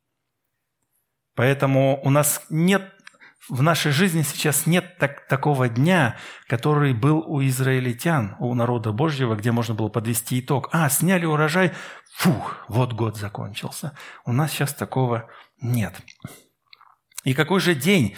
Поэтому 1.35 1.99
у 2.03 2.09
нас 2.09 2.43
нет, 2.49 2.93
в 3.49 3.61
нашей 3.61 3.91
жизни 3.91 4.21
сейчас 4.21 4.65
нет 4.65 4.97
так, 4.97 5.27
такого 5.27 5.69
дня, 5.69 6.17
который 6.47 6.93
был 6.93 7.19
у 7.19 7.41
израильтян, 7.43 8.35
у 8.39 8.53
народа 8.53 8.91
Божьего, 8.91 9.35
где 9.35 9.51
можно 9.51 9.73
было 9.73 9.89
подвести 9.89 10.39
итог. 10.39 10.69
А, 10.71 10.89
сняли 10.89 11.25
урожай, 11.25 11.71
фух, 12.13 12.65
вот 12.67 12.93
год 12.93 13.17
закончился. 13.17 13.97
У 14.25 14.33
нас 14.33 14.51
сейчас 14.51 14.73
такого 14.73 15.29
нет. 15.61 15.95
И 17.23 17.33
какой 17.33 17.59
же 17.59 17.75
день 17.75 18.15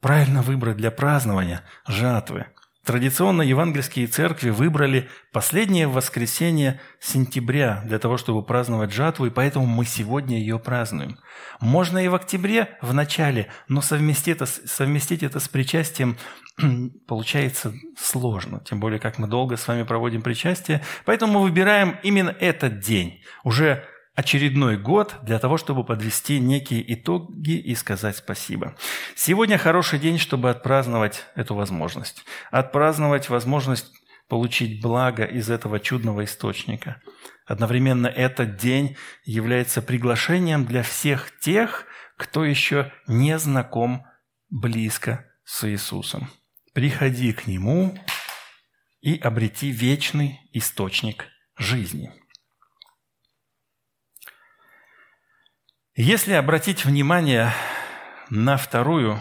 правильно 0.00 0.42
выбрать 0.42 0.76
для 0.76 0.90
празднования 0.90 1.64
жатвы? 1.86 2.46
Традиционно 2.90 3.42
евангельские 3.42 4.08
церкви 4.08 4.50
выбрали 4.50 5.08
последнее 5.30 5.86
воскресенье 5.86 6.80
сентября 6.98 7.84
для 7.86 8.00
того, 8.00 8.16
чтобы 8.16 8.42
праздновать 8.42 8.92
жатву, 8.92 9.26
и 9.26 9.30
поэтому 9.30 9.64
мы 9.64 9.84
сегодня 9.84 10.40
ее 10.40 10.58
празднуем. 10.58 11.16
Можно 11.60 11.98
и 11.98 12.08
в 12.08 12.16
октябре, 12.16 12.76
в 12.82 12.92
начале, 12.92 13.46
но 13.68 13.80
совместить 13.80 14.34
это, 14.34 14.46
совместить 14.46 15.22
это 15.22 15.38
с 15.38 15.48
причастием 15.48 16.18
получается 17.06 17.72
сложно, 17.96 18.60
тем 18.68 18.80
более, 18.80 18.98
как 18.98 19.18
мы 19.18 19.28
долго 19.28 19.56
с 19.56 19.68
вами 19.68 19.84
проводим 19.84 20.22
причастие. 20.22 20.82
Поэтому 21.04 21.34
мы 21.34 21.42
выбираем 21.42 21.96
именно 22.02 22.34
этот 22.40 22.80
день, 22.80 23.22
уже 23.44 23.84
очередной 24.14 24.76
год 24.76 25.16
для 25.22 25.38
того, 25.38 25.56
чтобы 25.56 25.84
подвести 25.84 26.38
некие 26.38 26.94
итоги 26.94 27.58
и 27.58 27.74
сказать 27.74 28.16
спасибо. 28.16 28.76
Сегодня 29.14 29.58
хороший 29.58 29.98
день, 29.98 30.18
чтобы 30.18 30.50
отпраздновать 30.50 31.24
эту 31.34 31.54
возможность. 31.54 32.24
Отпраздновать 32.50 33.28
возможность 33.28 33.92
получить 34.28 34.80
благо 34.80 35.24
из 35.24 35.50
этого 35.50 35.80
чудного 35.80 36.24
источника. 36.24 37.02
Одновременно 37.46 38.06
этот 38.06 38.56
день 38.56 38.96
является 39.24 39.82
приглашением 39.82 40.64
для 40.66 40.82
всех 40.82 41.38
тех, 41.40 41.86
кто 42.16 42.44
еще 42.44 42.92
не 43.08 43.38
знаком 43.38 44.06
близко 44.48 45.26
с 45.44 45.68
Иисусом. 45.68 46.30
Приходи 46.74 47.32
к 47.32 47.46
Нему 47.46 47.98
и 49.00 49.16
обрети 49.16 49.70
вечный 49.70 50.38
источник 50.52 51.26
жизни. 51.56 52.19
Если 55.96 56.34
обратить 56.34 56.84
внимание 56.84 57.52
на 58.28 58.56
вторую 58.56 59.20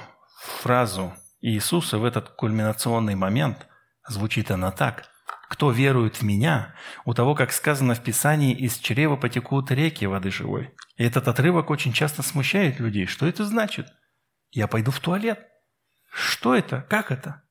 фразу 0.62 1.14
Иисуса 1.42 1.98
в 1.98 2.06
этот 2.06 2.30
кульминационный 2.30 3.16
момент, 3.16 3.68
звучит 4.08 4.52
она 4.52 4.72
так. 4.72 5.10
«Кто 5.50 5.72
верует 5.72 6.18
в 6.18 6.22
Меня, 6.22 6.76
у 7.06 7.16
того, 7.16 7.34
как 7.34 7.52
сказано 7.54 7.96
в 7.96 8.04
Писании, 8.04 8.56
из 8.56 8.78
чрева 8.78 9.16
потекут 9.16 9.72
реки 9.72 10.06
воды 10.06 10.30
живой». 10.30 10.76
И 10.96 11.04
этот 11.04 11.28
отрывок 11.28 11.72
очень 11.72 11.92
часто 11.92 12.22
смущает 12.22 12.80
людей. 12.80 13.08
Что 13.08 13.26
это 13.26 13.46
значит? 13.46 13.88
Я 14.52 14.68
пойду 14.68 14.92
в 14.92 15.00
туалет. 15.00 15.40
Что 16.12 16.54
это? 16.54 16.86
Как 16.88 17.12
это? 17.12 17.42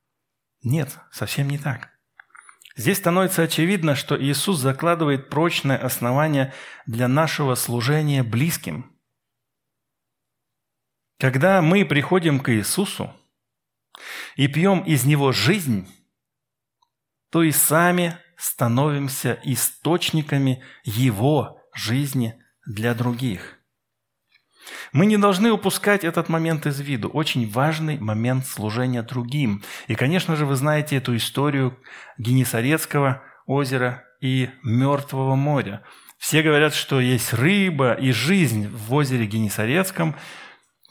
Нет, 0.63 0.97
совсем 1.11 1.49
не 1.49 1.57
так. 1.57 1.89
Здесь 2.77 2.99
становится 2.99 3.43
очевидно, 3.43 3.95
что 3.95 4.17
Иисус 4.17 4.59
закладывает 4.59 5.29
прочное 5.29 5.77
основание 5.77 6.53
для 6.85 7.09
нашего 7.09 7.55
служения 7.55 8.23
близким. 8.23 8.95
Когда 11.19 11.61
мы 11.61 11.83
приходим 11.83 12.39
к 12.39 12.49
Иисусу 12.53 13.13
и 14.37 14.47
пьем 14.47 14.79
из 14.79 15.03
Него 15.03 15.33
жизнь, 15.33 15.85
то 17.29 17.43
и 17.43 17.51
сами 17.51 18.17
становимся 18.37 19.37
источниками 19.43 20.63
Его 20.85 21.61
жизни 21.73 22.41
для 22.65 22.93
других. 22.93 23.59
Мы 24.93 25.07
не 25.07 25.17
должны 25.17 25.51
упускать 25.51 26.05
этот 26.05 26.29
момент 26.29 26.65
из 26.65 26.79
виду. 26.79 27.09
Очень 27.09 27.49
важный 27.49 27.99
момент 27.99 28.45
служения 28.45 29.01
другим. 29.01 29.61
И, 29.87 29.95
конечно 29.95 30.37
же, 30.37 30.45
вы 30.45 30.55
знаете 30.55 30.95
эту 30.95 31.17
историю 31.17 31.77
Генесарецкого 32.17 33.21
озера 33.45 34.05
и 34.21 34.49
Мертвого 34.63 35.35
моря. 35.35 35.83
Все 36.17 36.43
говорят, 36.43 36.73
что 36.73 37.01
есть 37.01 37.33
рыба 37.33 37.93
и 37.93 38.11
жизнь 38.11 38.69
в 38.69 38.93
озере 38.93 39.25
Генесарецком, 39.25 40.15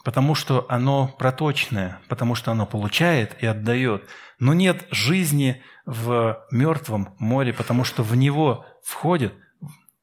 потому 0.03 0.35
что 0.35 0.65
оно 0.69 1.07
проточное, 1.07 1.99
потому 2.07 2.35
что 2.35 2.51
оно 2.51 2.65
получает 2.65 3.41
и 3.41 3.45
отдает. 3.45 4.07
Но 4.39 4.53
нет 4.53 4.87
жизни 4.91 5.61
в 5.85 6.45
Мертвом 6.51 7.15
море, 7.19 7.53
потому 7.53 7.83
что 7.83 8.03
в 8.03 8.15
него 8.15 8.65
входит 8.83 9.33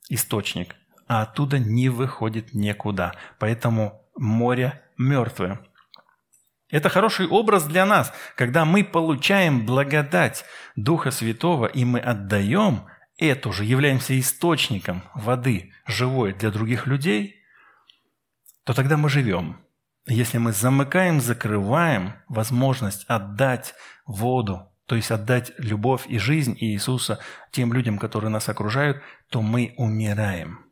источник– 0.08 0.76
а 1.06 1.22
оттуда 1.22 1.58
не 1.58 1.88
выходит 1.88 2.52
никуда. 2.52 3.14
Поэтому 3.38 4.02
море 4.16 4.82
мертвое. 4.98 5.60
Это 6.68 6.88
хороший 6.88 7.28
образ 7.28 7.64
для 7.64 7.86
нас, 7.86 8.12
когда 8.34 8.64
мы 8.64 8.82
получаем 8.82 9.64
благодать 9.64 10.44
Духа 10.74 11.12
Святого, 11.12 11.66
и 11.66 11.84
мы 11.84 12.00
отдаем 12.00 12.86
эту 13.18 13.52
же, 13.52 13.64
являемся 13.64 14.18
источником 14.18 15.02
воды 15.14 15.72
живой 15.86 16.32
для 16.32 16.50
других 16.50 16.88
людей, 16.88 17.36
то 18.64 18.74
тогда 18.74 18.96
мы 18.96 19.08
живем. 19.08 19.60
Если 20.06 20.38
мы 20.38 20.52
замыкаем, 20.52 21.20
закрываем 21.20 22.14
возможность 22.28 23.04
отдать 23.08 23.74
воду, 24.06 24.72
то 24.86 24.94
есть 24.94 25.10
отдать 25.10 25.52
любовь 25.58 26.06
и 26.06 26.18
жизнь 26.18 26.56
Иисуса 26.60 27.18
тем 27.50 27.72
людям, 27.72 27.98
которые 27.98 28.30
нас 28.30 28.48
окружают, 28.48 29.02
то 29.30 29.42
мы 29.42 29.74
умираем– 29.76 30.64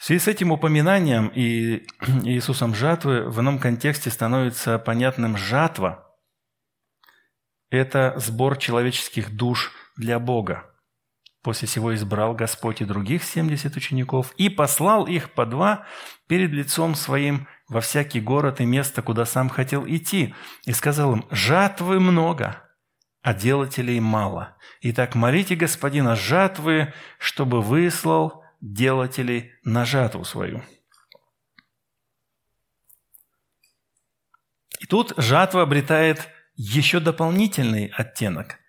в 0.00 0.04
связи 0.04 0.18
с 0.18 0.28
этим 0.28 0.50
упоминанием 0.50 1.28
и 1.28 1.86
Иисусом 2.24 2.74
жатвы 2.74 3.28
в 3.28 3.38
ином 3.40 3.58
контексте 3.58 4.08
становится 4.08 4.78
понятным 4.78 5.36
жатва– 5.36 6.06
это 7.70 8.14
сбор 8.16 8.56
человеческих 8.56 9.36
душ 9.36 9.72
для 9.96 10.18
Бога. 10.18 10.69
После 11.42 11.66
всего 11.66 11.94
избрал 11.94 12.34
Господь 12.34 12.82
и 12.82 12.84
других 12.84 13.24
семьдесят 13.24 13.74
учеников 13.76 14.34
и 14.36 14.50
послал 14.50 15.06
их 15.06 15.32
по 15.32 15.46
два 15.46 15.86
перед 16.26 16.50
лицом 16.50 16.94
своим 16.94 17.48
во 17.68 17.80
всякий 17.80 18.20
город 18.20 18.60
и 18.60 18.66
место, 18.66 19.00
куда 19.00 19.24
сам 19.24 19.48
хотел 19.48 19.86
идти, 19.86 20.34
и 20.66 20.72
сказал 20.72 21.14
им, 21.14 21.24
«Жатвы 21.30 21.98
много, 21.98 22.62
а 23.22 23.34
делателей 23.34 24.00
мало. 24.00 24.56
Итак, 24.82 25.14
молите 25.14 25.54
Господина 25.54 26.14
жатвы, 26.14 26.92
чтобы 27.18 27.62
выслал 27.62 28.44
делателей 28.60 29.52
на 29.64 29.84
жатву 29.84 30.24
свою. 30.24 30.62
И 34.78 34.86
тут 34.86 35.12
жатва 35.16 35.62
обретает 35.62 36.28
еще 36.54 37.00
дополнительный 37.00 37.86
оттенок. 37.86 38.59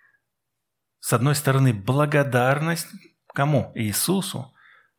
С 1.01 1.13
одной 1.13 1.35
стороны, 1.35 1.73
благодарность 1.73 2.87
кому? 3.33 3.71
Иисусу. 3.75 4.53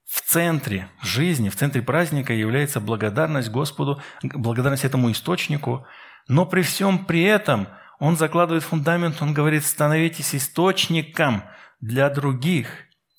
В 0.04 0.20
центре 0.20 0.90
жизни, 1.00 1.48
в 1.48 1.56
центре 1.56 1.80
праздника 1.80 2.34
является 2.34 2.80
благодарность 2.80 3.50
Господу, 3.50 4.02
благодарность 4.22 4.84
этому 4.84 5.10
источнику. 5.10 5.86
Но 6.28 6.44
при 6.44 6.62
всем 6.62 7.06
при 7.06 7.22
этом 7.22 7.68
он 7.98 8.16
закладывает 8.16 8.64
фундамент, 8.64 9.22
он 9.22 9.32
говорит, 9.32 9.64
становитесь 9.64 10.34
источником 10.34 11.44
для 11.80 12.10
других, 12.10 12.68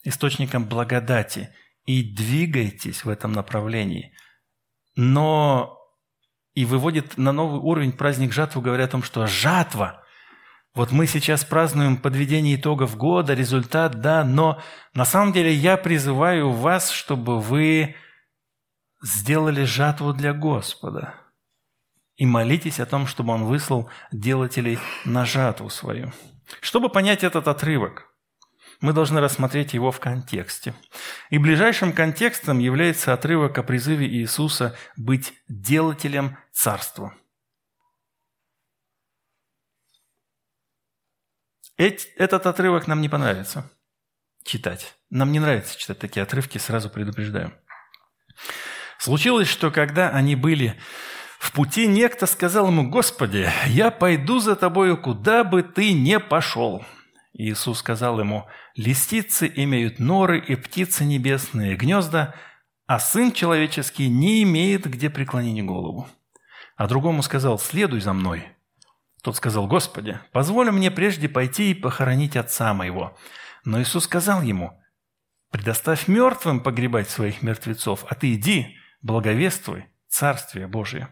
источником 0.04 0.66
благодати 0.66 1.50
и 1.86 2.04
двигайтесь 2.04 3.06
в 3.06 3.10
этом 3.10 3.32
направлении. 3.32 4.14
Но 4.96 5.80
и 6.54 6.66
выводит 6.66 7.18
на 7.18 7.32
новый 7.32 7.60
уровень 7.60 7.94
праздник 7.94 8.34
жатвы, 8.34 8.62
говоря 8.62 8.86
о 8.86 8.90
том, 8.90 9.04
что 9.04 9.26
жатва, 9.26 10.03
вот 10.74 10.92
мы 10.92 11.08
сейчас 11.08 11.46
празднуем 11.46 11.98
подведение 11.98 12.56
итогов 12.56 12.98
года, 12.98 13.34
результат, 13.34 14.02
да, 14.02 14.24
но 14.24 14.62
на 14.94 15.06
самом 15.06 15.34
деле 15.34 15.54
я 15.54 15.78
призываю 15.78 16.52
вас, 16.52 16.90
чтобы 16.90 17.40
вы 17.40 17.96
сделали 19.02 19.64
жатву 19.64 20.14
для 20.14 20.34
Господа. 20.34 21.16
И 22.16 22.26
молитесь 22.26 22.80
о 22.80 22.86
том, 22.86 23.08
чтобы 23.08 23.34
Он 23.34 23.46
выслал 23.46 23.90
делателей 24.12 24.80
на 25.06 25.26
жатву 25.26 25.70
свою. 25.70 26.12
Чтобы 26.62 26.90
понять 26.90 27.24
этот 27.24 27.48
отрывок– 27.48 28.10
мы 28.84 28.92
должны 28.92 29.22
рассмотреть 29.22 29.74
его 29.74 29.92
в 29.92 30.02
контексте. 30.02 30.74
И 31.30 31.38
ближайшим 31.38 31.94
контекстом 31.94 32.60
является 32.60 33.14
отрывок 33.14 33.58
о 33.58 33.64
призыве 33.64 34.08
Иисуса 34.08 34.76
быть 34.98 35.34
делателем 35.48 36.38
царства. 36.52 37.16
Этот 41.78 42.46
отрывок 42.46 42.88
нам 42.88 43.02
не 43.02 43.10
понравится 43.10 43.70
читать. 44.44 44.96
Нам 45.10 45.32
не 45.32 45.40
нравится 45.40 45.78
читать 45.78 46.00
такие 46.00 46.24
отрывки, 46.24 46.58
сразу 46.58 46.90
предупреждаю. 46.90 47.54
Случилось, 49.00 49.48
что 49.48 49.72
когда 49.72 50.10
они 50.10 50.36
были 50.36 50.80
в 51.40 51.52
пути, 51.52 51.88
некто 51.88 52.26
сказал 52.26 52.68
ему, 52.68 52.90
«Господи, 52.90 53.50
я 53.68 53.92
пойду 53.92 54.40
за 54.40 54.56
тобою, 54.56 54.98
куда 54.98 55.44
бы 55.44 55.64
ты 55.64 55.94
не 55.94 56.20
пошел». 56.20 56.86
Иисус 57.34 57.80
сказал 57.80 58.20
ему, 58.20 58.48
«Листицы 58.76 59.52
имеют 59.54 60.00
норы 60.00 60.40
и 60.40 60.56
птицы 60.56 61.04
небесные 61.04 61.76
гнезда, 61.76 62.36
а 62.86 63.00
Сын 63.00 63.32
Человеческий 63.32 64.08
не 64.08 64.44
имеет, 64.44 64.86
где 64.86 65.10
преклонить 65.10 65.66
голову». 65.66 66.08
А 66.76 66.88
другому 66.88 67.24
сказал, 67.24 67.60
«Следуй 67.60 68.02
за 68.02 68.14
мной». 68.14 68.53
Тот 69.24 69.38
сказал, 69.38 69.68
«Господи, 69.68 70.20
позволь 70.34 70.70
мне 70.70 70.92
прежде 70.92 71.30
пойти 71.30 71.72
и 71.72 71.74
похоронить 71.74 72.36
отца 72.36 72.74
моего». 72.74 73.18
Но 73.64 73.82
Иисус 73.82 74.04
сказал 74.04 74.42
ему, 74.42 74.78
«Предоставь 75.50 76.10
мертвым 76.10 76.60
погребать 76.60 77.10
своих 77.10 77.42
мертвецов, 77.42 78.06
а 78.10 78.16
ты 78.16 78.34
иди, 78.34 78.76
благовествуй 79.02 79.86
Царствие 80.10 80.68
Божие». 80.68 81.08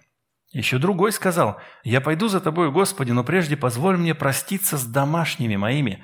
Еще 0.52 0.78
другой 0.78 1.14
сказал, 1.14 1.62
«Я 1.84 2.02
пойду 2.02 2.28
за 2.28 2.42
тобой, 2.42 2.70
Господи, 2.70 3.12
но 3.12 3.24
прежде 3.24 3.56
позволь 3.56 3.98
мне 3.98 4.14
проститься 4.14 4.78
с 4.78 4.86
домашними 4.86 5.56
моими». 5.56 6.04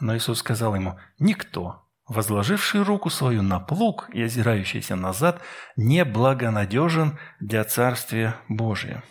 Но 0.00 0.16
Иисус 0.16 0.40
сказал 0.40 0.74
ему, 0.74 0.98
«Никто, 1.20 1.86
возложивший 2.08 2.82
руку 2.82 3.08
свою 3.08 3.42
на 3.42 3.60
плуг 3.60 4.10
и 4.12 4.20
озирающийся 4.20 4.96
назад, 4.96 5.40
не 5.76 6.04
благонадежен 6.04 7.20
для 7.38 7.62
Царствия 7.62 8.34
Божия». 8.48 9.04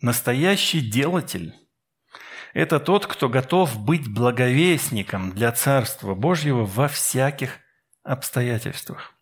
Настоящий 0.00 0.80
делатель– 0.80 1.54
это 2.54 2.80
тот, 2.80 3.06
кто 3.06 3.28
готов 3.28 3.78
быть 3.78 4.12
благовестником 4.12 5.32
для 5.32 5.52
Царства 5.52 6.14
Божьего 6.14 6.64
во 6.64 6.88
всяких 6.88 7.58
обстоятельствах. 8.02 9.14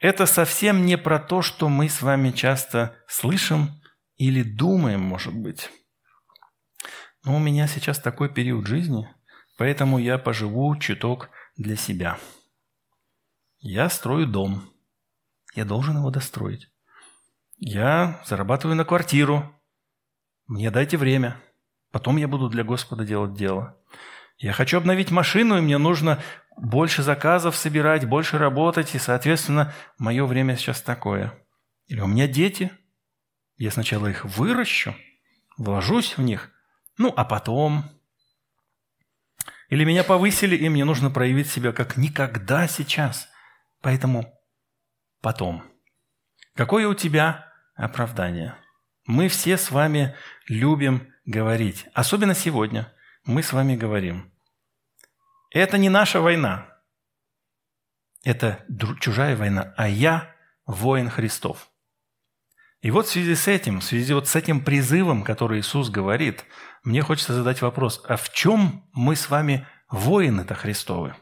Это 0.00 0.26
совсем 0.26 0.84
не 0.84 0.98
про 0.98 1.18
то, 1.18 1.42
что 1.42 1.68
мы 1.68 1.88
с 1.88 2.02
вами 2.02 2.30
часто 2.30 2.96
слышим 3.06 3.80
или 4.16 4.42
думаем, 4.42 5.00
может 5.00 5.34
быть. 5.34 5.70
Но 7.24 7.36
у 7.36 7.38
меня 7.38 7.68
сейчас 7.68 7.98
такой 7.98 8.32
период 8.32 8.66
жизни, 8.66 9.08
поэтому 9.58 9.98
я 9.98 10.18
поживу 10.18 10.74
чуток 10.76 11.30
для 11.56 11.76
себя. 11.76 12.18
Я 13.58 13.88
строю 13.90 14.26
дом. 14.26 14.72
Я 15.54 15.64
должен 15.64 15.98
его 15.98 16.10
достроить. 16.10 16.68
Я 17.58 18.22
зарабатываю 18.26 18.76
на 18.76 18.84
квартиру. 18.84 19.54
Мне 20.50 20.72
дайте 20.72 20.96
время. 20.96 21.40
Потом 21.92 22.16
я 22.16 22.26
буду 22.26 22.48
для 22.48 22.64
Господа 22.64 23.04
делать 23.04 23.34
дело. 23.34 23.78
Я 24.36 24.52
хочу 24.52 24.78
обновить 24.78 25.12
машину, 25.12 25.56
и 25.56 25.60
мне 25.60 25.78
нужно 25.78 26.20
больше 26.56 27.04
заказов 27.04 27.54
собирать, 27.54 28.04
больше 28.04 28.36
работать, 28.36 28.96
и, 28.96 28.98
соответственно, 28.98 29.72
мое 29.96 30.26
время 30.26 30.56
сейчас 30.56 30.82
такое. 30.82 31.38
Или 31.86 32.00
у 32.00 32.08
меня 32.08 32.26
дети, 32.26 32.72
я 33.58 33.70
сначала 33.70 34.08
их 34.08 34.24
выращу, 34.24 34.96
вложусь 35.56 36.18
в 36.18 36.20
них, 36.20 36.50
ну, 36.98 37.14
а 37.16 37.24
потом... 37.24 37.84
Или 39.68 39.84
меня 39.84 40.02
повысили, 40.02 40.56
и 40.56 40.68
мне 40.68 40.84
нужно 40.84 41.10
проявить 41.10 41.48
себя 41.48 41.70
как 41.70 41.96
никогда 41.96 42.66
сейчас. 42.66 43.28
Поэтому 43.82 44.36
потом. 45.20 45.62
Какое 46.56 46.88
у 46.88 46.94
тебя 46.94 47.46
оправдание? 47.76 48.56
Мы 49.10 49.26
все 49.26 49.58
с 49.58 49.72
вами 49.72 50.14
любим 50.46 51.12
говорить. 51.24 51.84
Особенно 51.94 52.32
сегодня 52.32 52.94
мы 53.24 53.42
с 53.42 53.52
вами 53.52 53.74
говорим. 53.74 54.32
Это 55.50 55.78
не 55.78 55.88
наша 55.88 56.20
война. 56.20 56.78
Это 58.22 58.64
чужая 59.00 59.36
война. 59.36 59.74
А 59.76 59.88
я 59.88 60.32
воин 60.64 61.10
Христов. 61.10 61.72
И 62.82 62.92
вот 62.92 63.08
в 63.08 63.10
связи 63.10 63.34
с 63.34 63.48
этим, 63.48 63.80
в 63.80 63.84
связи 63.84 64.14
вот 64.14 64.28
с 64.28 64.36
этим 64.36 64.64
призывом, 64.64 65.24
который 65.24 65.58
Иисус 65.58 65.90
говорит, 65.90 66.44
мне 66.84 67.02
хочется 67.02 67.34
задать 67.34 67.62
вопрос, 67.62 68.04
а 68.06 68.16
в 68.16 68.32
чем 68.32 68.88
мы 68.92 69.16
с 69.16 69.28
вами 69.28 69.66
воины-то 69.88 70.54
Христовы? 70.54 71.16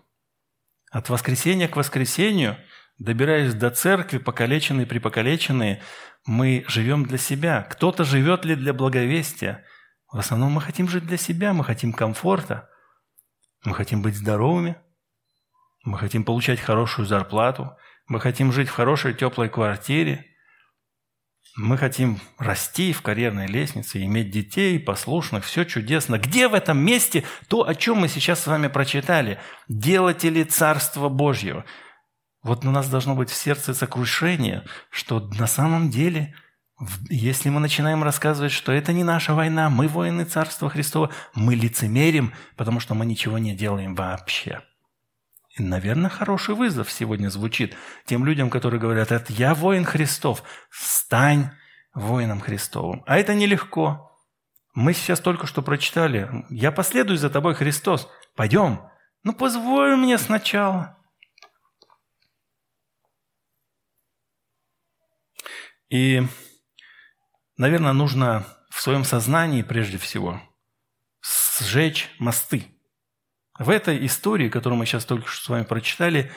От 0.90 1.08
воскресения 1.08 1.68
к 1.68 1.76
воскресению, 1.76 2.58
добираясь 2.98 3.54
до 3.54 3.70
церкви, 3.70 4.18
покалеченные, 4.18 4.86
припокалеченные, 4.86 5.82
мы 6.26 6.64
живем 6.68 7.04
для 7.04 7.18
себя. 7.18 7.62
Кто-то 7.62 8.04
живет 8.04 8.44
ли 8.44 8.54
для 8.54 8.72
благовестия? 8.72 9.64
В 10.12 10.18
основном 10.18 10.52
мы 10.52 10.60
хотим 10.60 10.88
жить 10.88 11.06
для 11.06 11.16
себя, 11.16 11.52
мы 11.52 11.64
хотим 11.64 11.92
комфорта, 11.92 12.68
мы 13.64 13.74
хотим 13.74 14.02
быть 14.02 14.16
здоровыми, 14.16 14.76
мы 15.84 15.98
хотим 15.98 16.24
получать 16.24 16.60
хорошую 16.60 17.06
зарплату, 17.06 17.76
мы 18.06 18.20
хотим 18.20 18.52
жить 18.52 18.68
в 18.68 18.74
хорошей 18.74 19.14
теплой 19.14 19.48
квартире– 19.48 20.24
мы 21.58 21.76
хотим 21.76 22.20
расти 22.38 22.92
в 22.92 23.02
карьерной 23.02 23.48
лестнице, 23.48 24.04
иметь 24.04 24.30
детей, 24.30 24.78
послушных, 24.78 25.44
все 25.44 25.64
чудесно. 25.64 26.16
Где 26.16 26.46
в 26.46 26.54
этом 26.54 26.78
месте 26.78 27.24
то, 27.48 27.66
о 27.66 27.74
чем 27.74 27.98
мы 27.98 28.08
сейчас 28.08 28.40
с 28.40 28.46
вами 28.46 28.68
прочитали? 28.68 29.40
Делатели 29.66 30.44
Царства 30.44 31.08
Божьего. 31.08 31.64
Вот 32.42 32.64
у 32.64 32.70
нас 32.70 32.88
должно 32.88 33.14
быть 33.14 33.30
в 33.30 33.34
сердце 33.34 33.74
сокрушение, 33.74 34.64
что 34.90 35.20
на 35.38 35.46
самом 35.46 35.90
деле, 35.90 36.34
если 37.10 37.48
мы 37.48 37.60
начинаем 37.60 38.04
рассказывать, 38.04 38.52
что 38.52 38.72
это 38.72 38.92
не 38.92 39.02
наша 39.02 39.34
война, 39.34 39.68
мы 39.70 39.88
воины 39.88 40.24
Царства 40.24 40.70
Христова, 40.70 41.10
мы 41.34 41.54
лицемерим, 41.56 42.32
потому 42.56 42.78
что 42.78 42.94
мы 42.94 43.06
ничего 43.06 43.38
не 43.38 43.56
делаем 43.56 43.94
вообще. 43.94 44.62
И, 45.56 45.62
наверное, 45.62 46.10
хороший 46.10 46.54
вызов 46.54 46.90
сегодня 46.90 47.28
звучит 47.28 47.74
тем 48.06 48.24
людям, 48.24 48.50
которые 48.50 48.80
говорят, 48.80 49.10
это 49.10 49.32
я 49.32 49.54
воин 49.54 49.84
Христов, 49.84 50.44
стань 50.70 51.50
воином 51.94 52.40
Христовым. 52.40 53.02
А 53.06 53.18
это 53.18 53.34
нелегко. 53.34 54.12
Мы 54.74 54.92
сейчас 54.92 55.18
только 55.18 55.48
что 55.48 55.62
прочитали, 55.62 56.44
я 56.50 56.70
последую 56.70 57.18
за 57.18 57.30
тобой, 57.30 57.54
Христос, 57.54 58.08
пойдем. 58.36 58.82
Ну, 59.24 59.32
позволь 59.32 59.96
мне 59.96 60.16
сначала. 60.18 60.97
И, 65.90 66.22
наверное, 67.56 67.92
нужно 67.92 68.46
в 68.70 68.80
своем 68.80 69.04
сознании 69.04 69.62
прежде 69.62 69.98
всего 69.98 70.40
сжечь 71.60 72.08
мосты– 72.18 72.66
в 73.58 73.70
этой 73.70 74.06
истории, 74.06 74.48
которую 74.48 74.78
мы 74.78 74.86
сейчас 74.86 75.04
только 75.04 75.28
что 75.28 75.44
с 75.44 75.48
вами 75.48 75.64
прочитали, 75.64 76.30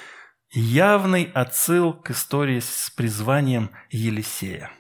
явный 0.52 1.32
отсыл 1.34 1.94
к 1.94 2.12
истории 2.12 2.60
с 2.60 2.90
призванием 2.90 3.72
Елисея. 3.90 4.72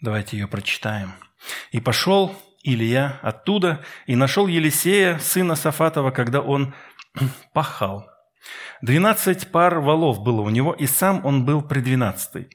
Давайте 0.00 0.36
ее 0.36 0.48
прочитаем. 0.48 1.14
«И 1.70 1.80
пошел 1.80 2.36
Илья 2.62 3.20
оттуда 3.22 3.84
и 4.06 4.16
нашел 4.16 4.48
Елисея, 4.48 5.18
сына 5.18 5.54
Сафатова, 5.54 6.10
когда 6.10 6.40
он 6.40 6.74
пахал. 7.54 8.10
Двенадцать 8.82 9.50
пар 9.50 9.80
валов 9.80 10.22
было 10.22 10.40
у 10.40 10.50
него, 10.50 10.72
и 10.72 10.86
сам 10.86 11.24
он 11.24 11.44
был 11.44 11.62
при 11.62 11.80
двенадцатой. 11.80 12.48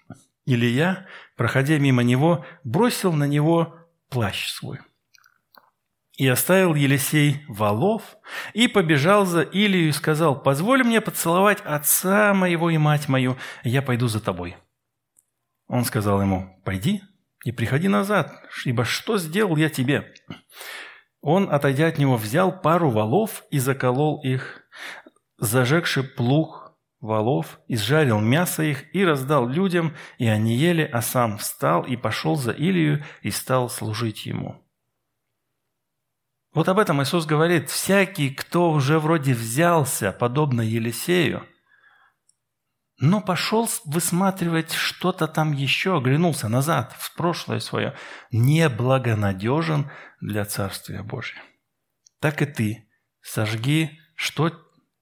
Илья, 0.45 1.05
проходя 1.35 1.77
мимо 1.77 2.03
него, 2.03 2.45
бросил 2.63 3.13
на 3.13 3.25
него 3.25 3.75
плащ 4.09 4.49
свой. 4.49 4.79
И 6.17 6.27
оставил 6.27 6.75
Елисей 6.75 7.43
валов 7.47 8.03
и 8.53 8.67
побежал 8.67 9.25
за 9.25 9.41
Илию 9.41 9.89
и 9.89 9.91
сказал, 9.91 10.39
«Позволь 10.39 10.83
мне 10.83 11.01
поцеловать 11.01 11.61
отца 11.61 12.33
моего 12.33 12.69
и 12.69 12.77
мать 12.77 13.07
мою, 13.07 13.37
я 13.63 13.81
пойду 13.81 14.07
за 14.07 14.19
тобой». 14.19 14.57
Он 15.67 15.85
сказал 15.85 16.21
ему, 16.21 16.61
«Пойди 16.63 17.01
и 17.43 17.51
приходи 17.51 17.87
назад, 17.87 18.33
ибо 18.65 18.85
что 18.85 19.17
сделал 19.17 19.55
я 19.55 19.69
тебе?» 19.69 20.13
Он, 21.21 21.51
отойдя 21.51 21.87
от 21.87 21.99
него, 21.99 22.17
взял 22.17 22.51
пару 22.51 22.89
валов 22.89 23.43
и 23.51 23.59
заколол 23.59 24.21
их, 24.23 24.63
зажегши 25.41 26.03
плуг 26.03 26.77
валов, 27.01 27.59
изжарил 27.67 28.19
мясо 28.19 28.63
их 28.63 28.95
и 28.95 29.03
раздал 29.03 29.47
людям, 29.47 29.95
и 30.19 30.27
они 30.27 30.55
ели, 30.55 30.83
а 30.83 31.01
сам 31.01 31.39
встал 31.39 31.83
и 31.83 31.97
пошел 31.97 32.35
за 32.35 32.51
Илию 32.51 33.03
и 33.23 33.31
стал 33.31 33.69
служить 33.69 34.25
ему. 34.25 34.63
Вот 36.53 36.69
об 36.69 36.79
этом 36.79 37.01
Иисус 37.01 37.25
говорит, 37.25 37.69
всякий, 37.69 38.29
кто 38.29 38.71
уже 38.71 38.99
вроде 38.99 39.33
взялся, 39.33 40.11
подобно 40.11 40.61
Елисею, 40.61 41.47
но 42.99 43.19
пошел 43.19 43.67
высматривать 43.85 44.71
что-то 44.73 45.27
там 45.27 45.53
еще, 45.53 45.97
оглянулся 45.97 46.49
назад, 46.49 46.93
в 46.99 47.15
прошлое 47.15 47.59
свое, 47.59 47.95
неблагонадежен 48.31 49.89
для 50.19 50.45
Царствия 50.45 51.01
Божьего. 51.01 51.41
Так 52.19 52.43
и 52.43 52.45
ты 52.45 52.89
сожги, 53.21 53.99
что 54.15 54.51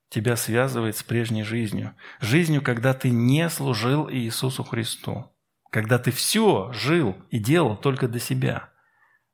тебя 0.09 0.35
связывает 0.35 0.97
с 0.97 1.03
прежней 1.03 1.43
жизнью. 1.43 1.95
Жизнью, 2.19 2.61
когда 2.61 2.93
ты 2.93 3.09
не 3.09 3.49
служил 3.49 4.09
Иисусу 4.09 4.63
Христу. 4.63 5.31
Когда 5.71 5.99
ты 5.99 6.11
все 6.11 6.71
жил 6.73 7.15
и 7.29 7.39
делал 7.39 7.77
только 7.77 8.07
для 8.07 8.19
себя– 8.19 8.69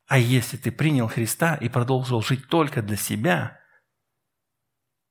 а 0.07 0.17
если 0.19 0.57
ты 0.57 0.71
принял 0.71 1.07
Христа 1.07 1.55
и 1.55 1.67
продолжил 1.67 2.21
жить 2.21 2.47
только 2.47 2.81
для 2.81 2.95
себя, 2.95 3.59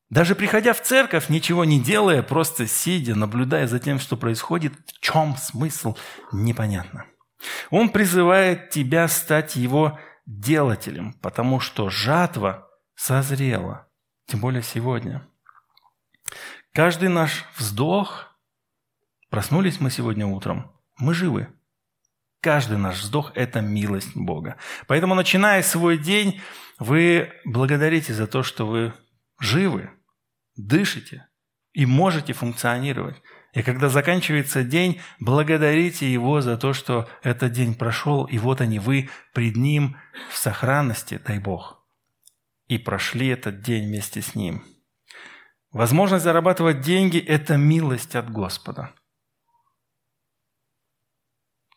даже 0.09 0.37
приходя 0.37 0.73
в 0.73 0.83
церковь, 0.83 1.29
ничего 1.29 1.65
не 1.65 1.81
делая, 1.81 2.23
просто 2.23 2.67
сидя, 2.69 3.17
наблюдая 3.17 3.67
за 3.67 3.81
тем, 3.81 3.99
что 3.99 4.17
происходит, 4.17 4.75
в 4.87 5.01
чем 5.01 5.37
смысл, 5.37 5.97
непонятно. 6.31 7.07
Он 7.71 7.89
призывает 7.89 8.71
тебя 8.71 9.09
стать 9.09 9.57
его 9.57 9.99
делателем, 10.27 11.15
потому 11.15 11.59
что 11.59 11.91
жатва 11.91 12.69
созрела, 12.95 13.89
тем 14.27 14.41
более 14.41 14.63
сегодня. 14.63 15.27
Каждый 16.73 17.09
наш 17.09 17.45
вздох, 17.57 18.37
проснулись 19.31 19.81
мы 19.81 19.91
сегодня 19.91 20.27
утром, 20.27 20.73
мы 20.99 21.15
живы. 21.15 21.49
Каждый 22.41 22.79
наш 22.79 23.01
вздох– 23.01 23.33
это 23.35 23.61
милость 23.61 24.15
Бога. 24.15 24.57
Поэтому, 24.87 25.15
начиная 25.15 25.63
свой 25.63 25.97
день, 25.97 26.43
вы 26.79 27.33
благодарите 27.45 28.13
за 28.13 28.27
то, 28.27 28.43
что 28.43 28.67
вы 28.67 28.93
живы, 29.39 29.91
дышите 30.57 31.27
и 31.73 31.87
можете 31.87 32.33
функционировать. 32.33 33.23
И 33.55 33.63
когда 33.63 33.89
заканчивается 33.89 34.65
день, 34.65 35.01
благодарите 35.21 36.13
Его 36.13 36.41
за 36.41 36.59
то, 36.59 36.73
что 36.73 37.09
этот 37.23 37.53
день 37.53 37.75
прошел, 37.75 38.25
и 38.25 38.37
вот 38.39 38.61
они, 38.61 38.79
вы 38.79 39.09
пред 39.33 39.57
Ним 39.57 39.97
в 40.29 40.37
сохранности, 40.37 41.21
дай 41.25 41.39
Бог, 41.39 41.87
и 42.67 42.79
прошли 42.79 43.29
этот 43.29 43.63
день 43.63 43.87
вместе 43.87 44.23
с 44.23 44.35
Ним. 44.35 44.65
Возможность 45.75 46.25
зарабатывать 46.25 46.81
деньги– 46.81 47.19
это 47.29 47.59
милость 47.59 48.17
от 48.17 48.31
Господа– 48.31 48.95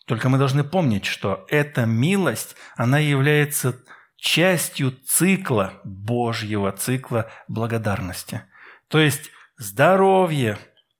только 0.07 0.29
мы 0.29 0.37
должны 0.37 0.63
помнить, 0.63 1.05
что 1.05 1.45
эта 1.49 1.85
милость, 1.85 2.55
она 2.77 2.97
является 2.97 3.77
частью 4.15 4.91
цикла 5.05 5.73
Божьего, 5.83 6.71
цикла 6.71 7.29
благодарности. 7.49 8.43
То 8.87 8.99
есть 8.99 9.31
здоровье, 9.57 10.57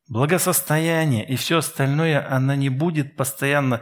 благосостояние 0.10 1.26
и 1.26 1.38
все 1.38 1.60
остальное, 1.60 2.30
она 2.30 2.58
не 2.58 2.68
будет 2.68 3.16
постоянно 3.16 3.82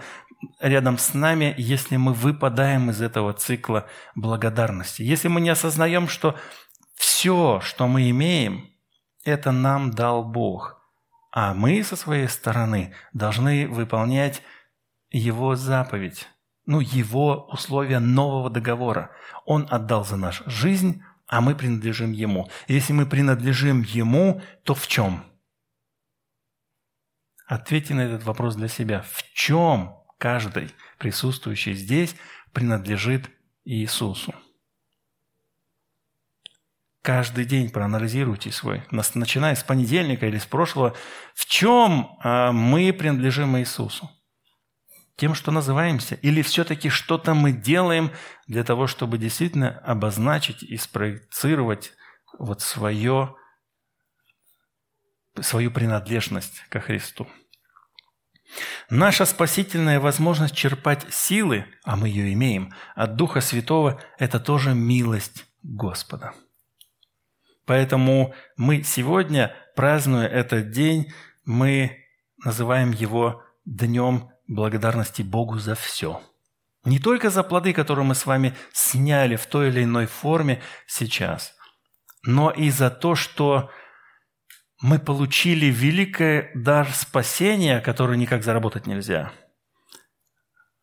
рядом 0.59 0.99
с 0.99 1.15
нами, 1.15 1.55
если 1.57 1.97
мы 1.97 2.13
выпадаем 2.13 2.91
из 2.91 3.01
этого 3.01 3.33
цикла 3.33 3.87
благодарности. 4.13 5.01
Если 5.01 5.27
мы 5.27 5.41
не 5.41 5.49
осознаем, 5.49 6.07
что 6.07 6.37
все, 6.93 7.61
что 7.61 7.87
мы 7.87 8.11
имеем, 8.11 8.74
это 9.25 9.51
нам 9.51 9.91
дал 9.91 10.23
Бог. 10.23 10.81
А 11.31 11.53
мы 11.53 11.83
со 11.83 11.97
своей 11.97 12.29
стороны 12.29 12.93
должны 13.11 13.67
выполнять 13.67 14.41
его 15.09 15.55
заповедь, 15.55 16.29
ну, 16.65 16.79
его 16.79 17.47
условия 17.51 17.99
нового 17.99 18.49
договора. 18.49 19.11
Он 19.45 19.67
отдал 19.69 20.05
за 20.05 20.15
нас 20.15 20.41
жизнь, 20.45 21.03
а 21.27 21.41
мы 21.41 21.55
принадлежим 21.55 22.11
Ему. 22.11 22.49
Если 22.67 22.93
мы 22.93 23.05
принадлежим 23.05 23.81
Ему, 23.81 24.41
то 24.63 24.73
в 24.73 24.87
чем? 24.87 25.25
Ответьте 27.47 27.93
на 27.93 28.01
этот 28.01 28.23
вопрос 28.23 28.55
для 28.55 28.67
себя. 28.67 29.01
В 29.01 29.23
чем 29.33 29.95
каждый 30.17 30.71
присутствующий 30.97 31.73
здесь 31.73 32.15
принадлежит 32.53 33.29
Иисусу? 33.65 34.33
Каждый 37.05 37.45
день 37.45 37.69
проанализируйте 37.69 38.51
свой, 38.51 38.83
начиная 38.89 39.53
с 39.53 39.63
понедельника 39.63 40.25
или 40.25 40.39
с 40.39 40.47
прошлого, 40.47 40.95
в 41.35 41.45
чем 41.45 42.17
а, 42.23 42.51
мы 42.51 42.91
принадлежим 42.91 43.55
Иисусу 43.59 44.09
тем, 45.15 45.35
что 45.35 45.51
называемся, 45.51 46.15
или 46.15 46.41
все-таки 46.41 46.89
что-то 46.89 47.35
мы 47.35 47.51
делаем 47.51 48.11
для 48.47 48.63
того, 48.63 48.87
чтобы 48.87 49.19
действительно 49.19 49.77
обозначить 49.85 50.63
и 50.63 50.77
спроецировать 50.77 51.93
вот 52.39 52.61
свое, 52.61 53.35
свою 55.39 55.69
принадлежность 55.69 56.63
ко 56.69 56.79
Христу. 56.79 57.27
Наша 58.89 59.25
спасительная 59.25 59.99
возможность 59.99 60.55
черпать 60.55 61.05
силы, 61.13 61.67
а 61.83 61.97
мы 61.97 62.09
ее 62.09 62.33
имеем, 62.33 62.73
от 62.95 63.15
Духа 63.15 63.41
Святого– 63.41 64.01
это 64.17 64.39
тоже 64.39 64.73
милость 64.73 65.45
Господа. 65.61 66.33
Поэтому 67.65 68.33
мы 68.57 68.83
сегодня, 68.83 69.55
празднуя 69.75 70.27
этот 70.27 70.71
день, 70.71 71.11
мы 71.43 72.05
называем 72.43 72.91
его 72.91 73.41
Днем 73.65 74.29
благодарности 74.47 75.23
Богу 75.23 75.57
за 75.57 75.73
все. 75.73 76.21
Не 76.83 76.99
только 76.99 77.31
за 77.31 77.41
плоды, 77.41 77.73
которые 77.73 78.05
мы 78.05 78.13
с 78.13 78.27
вами 78.27 78.55
сняли 78.71 79.35
в 79.35 79.47
той 79.47 79.69
или 79.69 79.83
иной 79.83 80.05
форме 80.05 80.61
сейчас, 80.85 81.55
но 82.23 82.51
и 82.51 82.69
за 82.69 82.91
то, 82.91 83.15
что 83.15 83.71
мы 84.81 84.99
получили 84.99 85.65
великий 85.65 86.51
дар 86.53 86.87
спасения, 86.93 87.81
который 87.81 88.17
никак 88.17 88.43
заработать 88.43 88.85
нельзя. 88.85 89.31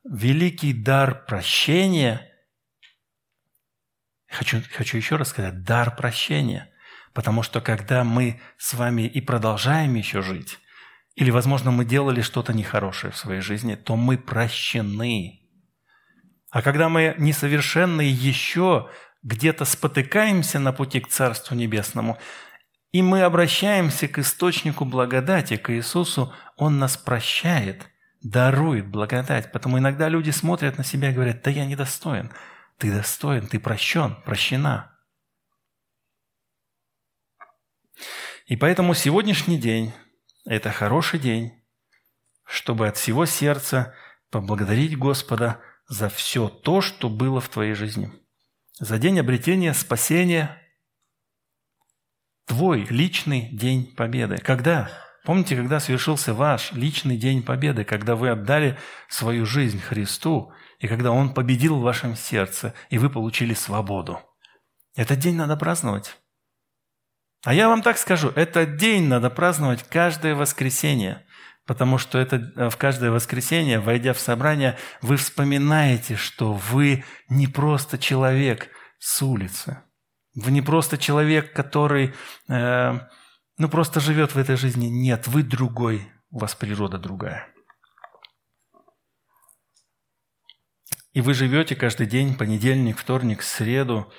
Великий 0.02 0.72
дар 0.72 1.24
прощения. 1.24 2.28
Хочу, 4.28 4.60
хочу 4.72 4.96
еще 4.96 5.14
раз 5.14 5.28
сказать, 5.28 5.62
дар 5.62 5.94
прощения. 5.94 6.71
Потому 7.14 7.42
что 7.42 7.60
когда 7.60 8.04
мы 8.04 8.40
с 8.56 8.74
вами 8.74 9.02
и 9.02 9.20
продолжаем 9.20 9.94
еще 9.94 10.22
жить, 10.22 10.58
или, 11.14 11.30
возможно, 11.30 11.70
мы 11.70 11.84
делали 11.84 12.22
что-то 12.22 12.54
нехорошее 12.54 13.12
в 13.12 13.16
своей 13.16 13.40
жизни, 13.40 13.74
то 13.74 13.96
мы 13.96 14.16
прощены. 14.16 15.40
А 16.50 16.62
когда 16.62 16.88
мы 16.88 17.14
несовершенные 17.18 18.10
еще 18.10 18.88
где-то 19.22 19.64
спотыкаемся 19.64 20.58
на 20.58 20.72
пути 20.72 21.00
к 21.00 21.08
Царству 21.08 21.54
Небесному, 21.54 22.18
и 22.92 23.02
мы 23.02 23.22
обращаемся 23.22 24.08
к 24.08 24.18
источнику 24.18 24.84
благодати, 24.84 25.56
к 25.56 25.72
Иисусу, 25.72 26.32
Он 26.56 26.78
нас 26.78 26.96
прощает, 26.96 27.88
дарует 28.22 28.86
благодать. 28.86 29.50
Потому 29.52 29.78
иногда 29.78 30.08
люди 30.08 30.30
смотрят 30.30 30.76
на 30.76 30.84
себя 30.84 31.10
и 31.10 31.14
говорят, 31.14 31.42
да 31.42 31.50
я 31.50 31.64
недостоин. 31.64 32.30
Ты 32.78 32.90
достоин, 32.90 33.46
ты 33.46 33.58
прощен, 33.58 34.16
прощена. 34.24 34.91
И 38.52 38.56
поэтому 38.56 38.92
сегодняшний 38.92 39.56
день 39.56 39.94
это 40.44 40.70
хороший 40.70 41.18
день, 41.18 41.54
чтобы 42.44 42.86
от 42.86 42.98
всего 42.98 43.24
сердца 43.24 43.94
поблагодарить 44.30 44.98
Господа 44.98 45.58
за 45.88 46.10
все 46.10 46.50
то, 46.50 46.82
что 46.82 47.08
было 47.08 47.40
в 47.40 47.48
твоей 47.48 47.72
жизни. 47.72 48.12
За 48.78 48.98
день 48.98 49.18
обретения 49.18 49.72
спасения, 49.72 50.60
твой 52.44 52.84
личный 52.90 53.48
день 53.56 53.86
победы. 53.96 54.36
Когда? 54.36 54.90
Помните, 55.24 55.56
когда 55.56 55.80
совершился 55.80 56.34
ваш 56.34 56.72
личный 56.72 57.16
день 57.16 57.42
победы, 57.42 57.84
когда 57.84 58.16
вы 58.16 58.28
отдали 58.28 58.78
свою 59.08 59.46
жизнь 59.46 59.80
Христу, 59.80 60.52
и 60.78 60.88
когда 60.88 61.10
Он 61.12 61.32
победил 61.32 61.78
в 61.78 61.84
вашем 61.84 62.16
сердце, 62.16 62.74
и 62.90 62.98
вы 62.98 63.08
получили 63.08 63.54
свободу. 63.54 64.20
Этот 64.94 65.20
день 65.20 65.36
надо 65.36 65.56
праздновать. 65.56 66.18
А 67.44 67.54
я 67.54 67.68
вам 67.68 67.82
так 67.82 67.98
скажу, 67.98 68.28
этот 68.36 68.76
день 68.76 69.08
надо 69.08 69.28
праздновать 69.28 69.82
каждое 69.82 70.34
воскресенье, 70.34 71.26
потому 71.66 71.98
что 71.98 72.18
это 72.18 72.36
э, 72.36 72.70
в 72.70 72.76
каждое 72.76 73.10
воскресенье, 73.10 73.80
войдя 73.80 74.12
в 74.12 74.20
собрание, 74.20 74.78
вы 75.00 75.16
вспоминаете, 75.16 76.14
что 76.16 76.52
вы 76.52 77.04
не 77.28 77.48
просто 77.48 77.98
человек 77.98 78.68
с 78.98 79.22
улицы. 79.22 79.82
Вы 80.34 80.52
не 80.52 80.62
просто 80.62 80.96
человек, 80.96 81.52
который 81.52 82.14
э, 82.48 82.92
ну, 83.58 83.68
просто 83.68 84.00
живет 84.00 84.34
в 84.34 84.38
этой 84.38 84.56
жизни. 84.56 84.86
Нет, 84.86 85.26
вы 85.26 85.42
другой, 85.42 86.10
у 86.30 86.38
вас 86.38 86.54
природа 86.54 86.98
другая. 86.98 87.48
И 91.12 91.20
вы 91.20 91.34
живете 91.34 91.76
каждый 91.76 92.06
день, 92.06 92.36
понедельник, 92.36 92.96
вторник, 92.96 93.42
среду, 93.42 94.10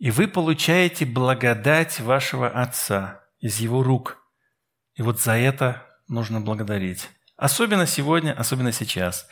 и 0.00 0.10
вы 0.10 0.26
получаете 0.28 1.04
благодать 1.04 2.00
вашего 2.00 2.48
Отца 2.48 3.22
из 3.38 3.60
Его 3.60 3.82
рук. 3.82 4.16
И 4.94 5.02
вот 5.02 5.20
за 5.20 5.32
это 5.32 5.86
нужно 6.08 6.40
благодарить. 6.40 7.10
Особенно 7.36 7.86
сегодня, 7.86 8.32
особенно 8.32 8.72
сейчас. 8.72 9.28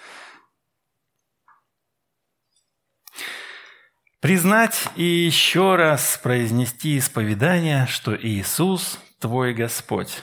Признать 4.21 4.89
и 4.95 5.05
еще 5.05 5.77
раз 5.77 6.21
произнести 6.23 6.99
исповедание, 6.99 7.87
что 7.87 8.15
Иисус– 8.15 8.99
твой 9.21 9.55
Господь. 9.55 10.23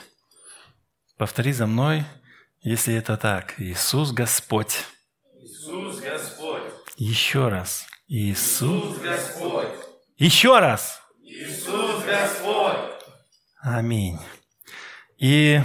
Повтори 1.16 1.52
за 1.52 1.66
мной, 1.66 2.04
если 2.60 2.94
это 2.94 3.16
так. 3.16 3.54
Иисус– 3.58 4.12
Господь. 4.12 4.84
Иисус– 5.40 6.00
Господь. 6.00 6.62
Еще 6.96 7.48
раз. 7.48 7.86
Иисус, 8.06 8.96
Иисус 8.96 8.98
Господь. 8.98 9.85
Еще 10.18 10.58
раз. 10.58 11.02
Иисус 11.20 12.02
Господь. 12.06 13.04
Аминь. 13.60 14.18
И 15.18 15.60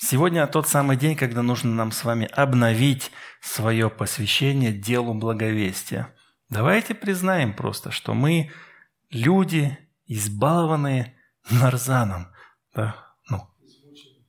сегодня 0.00 0.44
тот 0.48 0.66
самый 0.66 0.96
день, 0.96 1.14
когда 1.14 1.42
нужно 1.42 1.70
нам 1.70 1.92
с 1.92 2.02
вами 2.02 2.26
обновить 2.32 3.12
свое 3.40 3.88
посвящение 3.88 4.72
делу 4.72 5.14
благовестия. 5.14 6.12
Давайте 6.48 6.92
признаем 6.96 7.54
просто, 7.54 7.92
что 7.92 8.14
мы 8.14 8.50
люди, 9.10 9.78
избалованные 10.06 11.16
нарзаном, 11.50 12.32
да, 12.74 13.14
ну, 13.28 13.48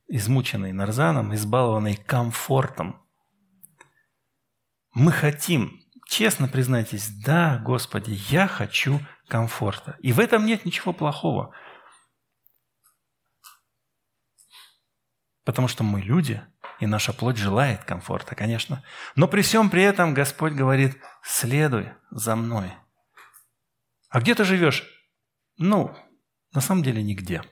измученные 0.08 0.74
нарзаном, 0.74 1.34
избалованные 1.34 1.98
комфортом. 1.98 3.02
Мы 4.94 5.12
хотим 5.12 5.85
честно 6.06 6.48
признайтесь, 6.48 7.10
да, 7.10 7.58
Господи, 7.58 8.18
я 8.30 8.48
хочу 8.48 9.00
комфорта. 9.28 9.98
И 10.00 10.14
в 10.14 10.20
этом 10.20 10.46
нет 10.46 10.66
ничего 10.66 10.94
плохого. 10.94 11.54
Потому 15.44 15.68
что 15.68 15.84
мы 15.84 16.02
люди, 16.02 16.42
и 16.80 16.88
наша 16.88 17.14
плоть 17.14 17.38
желает 17.38 17.84
комфорта, 17.84 18.36
конечно. 18.36 18.84
Но 19.16 19.28
при 19.28 19.42
всем 19.42 19.70
при 19.70 19.84
этом 19.84 20.14
Господь 20.14 20.54
говорит, 20.54 20.98
следуй 21.24 21.92
за 22.10 22.36
мной. 22.36 22.72
А 24.10 24.22
где 24.22 24.34
ты 24.34 24.44
живешь? 24.44 24.84
Ну, 25.58 25.96
на 26.54 26.62
самом 26.62 26.84
деле 26.84 27.04
нигде. 27.04 27.44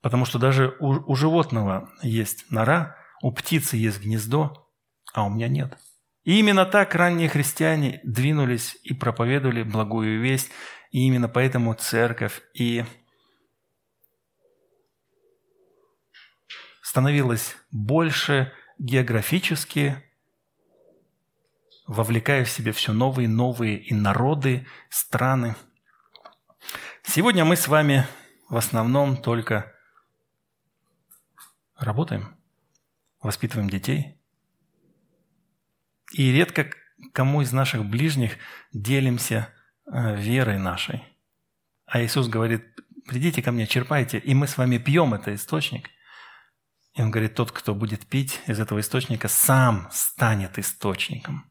Потому 0.00 0.24
что 0.24 0.38
даже 0.38 0.76
у, 0.80 1.10
у 1.10 1.14
животного 1.14 1.90
есть 2.02 2.50
нора, 2.50 2.96
у 3.22 3.32
птицы 3.32 3.76
есть 3.76 4.00
гнездо, 4.00 4.70
а 5.12 5.24
у 5.24 5.30
меня 5.30 5.48
нет– 5.48 5.76
и 6.24 6.38
именно 6.38 6.66
так 6.66 6.94
ранние 6.94 7.28
христиане 7.28 8.00
двинулись 8.04 8.76
и 8.82 8.92
проповедовали 8.92 9.62
благую 9.62 10.20
весть, 10.20 10.50
и 10.90 11.06
именно 11.06 11.28
поэтому 11.28 11.72
церковь 11.74 12.42
и 12.52 12.84
становилась 16.82 17.56
больше 17.70 18.52
географически, 18.78 20.02
вовлекая 21.86 22.44
в 22.44 22.50
себя 22.50 22.72
все 22.72 22.92
новые 22.92 23.28
новые 23.28 23.78
и 23.78 23.94
народы, 23.94 24.66
страны. 24.90 25.56
Сегодня 27.02 27.44
мы 27.44 27.56
с 27.56 27.66
вами 27.66 28.06
в 28.48 28.56
основном 28.56 29.16
только 29.16 29.72
работаем, 31.76 32.36
воспитываем 33.22 33.70
детей– 33.70 34.16
и 36.12 36.32
редко 36.32 36.70
кому 37.12 37.42
из 37.42 37.52
наших 37.52 37.84
ближних 37.84 38.36
делимся 38.72 39.48
э, 39.86 40.16
верой 40.16 40.58
нашей. 40.58 41.02
А 41.86 42.02
Иисус 42.02 42.28
говорит, 42.28 42.64
придите 43.06 43.42
ко 43.42 43.52
мне, 43.52 43.66
черпайте, 43.66 44.18
и 44.18 44.34
мы 44.34 44.46
с 44.46 44.58
вами 44.58 44.78
пьем 44.78 45.14
этот 45.14 45.34
источник. 45.34 45.90
И 46.94 47.02
он 47.02 47.10
говорит, 47.10 47.34
тот, 47.34 47.52
кто 47.52 47.74
будет 47.74 48.06
пить 48.06 48.40
из 48.46 48.60
этого 48.60 48.80
источника, 48.80 49.28
сам 49.28 49.88
станет 49.92 50.58
источником. 50.58 51.50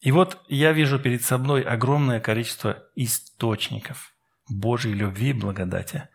И 0.00 0.10
вот 0.10 0.42
я 0.48 0.72
вижу 0.72 0.98
перед 0.98 1.22
собой 1.22 1.62
огромное 1.62 2.20
количество 2.20 2.84
источников 2.96 4.12
Божьей 4.48 4.94
любви 4.94 5.30
и 5.30 5.34
благодати. 5.34 6.08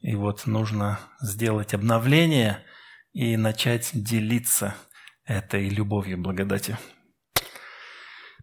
И 0.00 0.14
вот 0.14 0.46
нужно 0.46 1.00
сделать 1.20 1.74
обновление 1.74 2.62
и 3.12 3.36
начать 3.36 3.90
делиться 3.92 4.74
этой 5.24 5.68
любовью 5.68 6.18
благодати. 6.18 6.76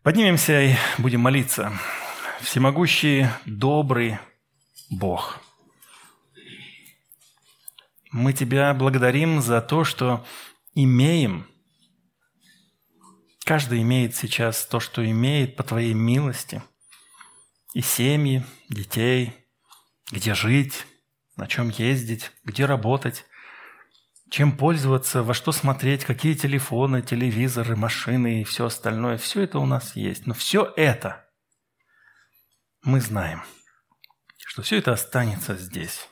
Поднимемся 0.03 0.61
и 0.61 0.75
будем 0.97 1.21
молиться. 1.21 1.71
Всемогущий, 2.41 3.27
добрый 3.45 4.17
Бог. 4.89 5.39
Мы 8.11 8.33
Тебя 8.33 8.73
благодарим 8.73 9.41
за 9.41 9.61
то, 9.61 9.83
что 9.83 10.25
имеем– 10.73 11.47
Каждый 13.43 13.81
имеет 13.81 14.15
сейчас 14.15 14.65
то, 14.65 14.79
что 14.79 15.05
имеет 15.05 15.55
по 15.55 15.63
Твоей 15.63 15.93
милости. 15.93 16.61
И 17.73 17.81
семьи, 17.81 18.45
детей, 18.69 19.33
где 20.11 20.35
жить, 20.35 20.85
на 21.35 21.47
чем 21.47 21.69
ездить, 21.69 22.31
где 22.43 22.65
работать, 22.65 23.25
чем 24.31 24.53
пользоваться, 24.53 25.23
во 25.23 25.33
что 25.33 25.51
смотреть, 25.51 26.05
какие 26.05 26.35
телефоны, 26.35 27.01
телевизоры, 27.01 27.75
машины 27.75 28.41
и 28.41 28.43
все 28.45 28.67
остальное. 28.67 29.17
Все 29.17 29.41
это 29.41 29.59
у 29.59 29.65
нас 29.65 29.97
есть. 29.97 30.25
Но 30.25 30.33
все 30.33 30.73
это 30.77 31.27
мы 32.81 33.01
знаем, 33.01 33.43
что 34.37 34.61
все 34.61 34.77
это 34.77 34.93
останется 34.93 35.57
здесь, 35.57 36.07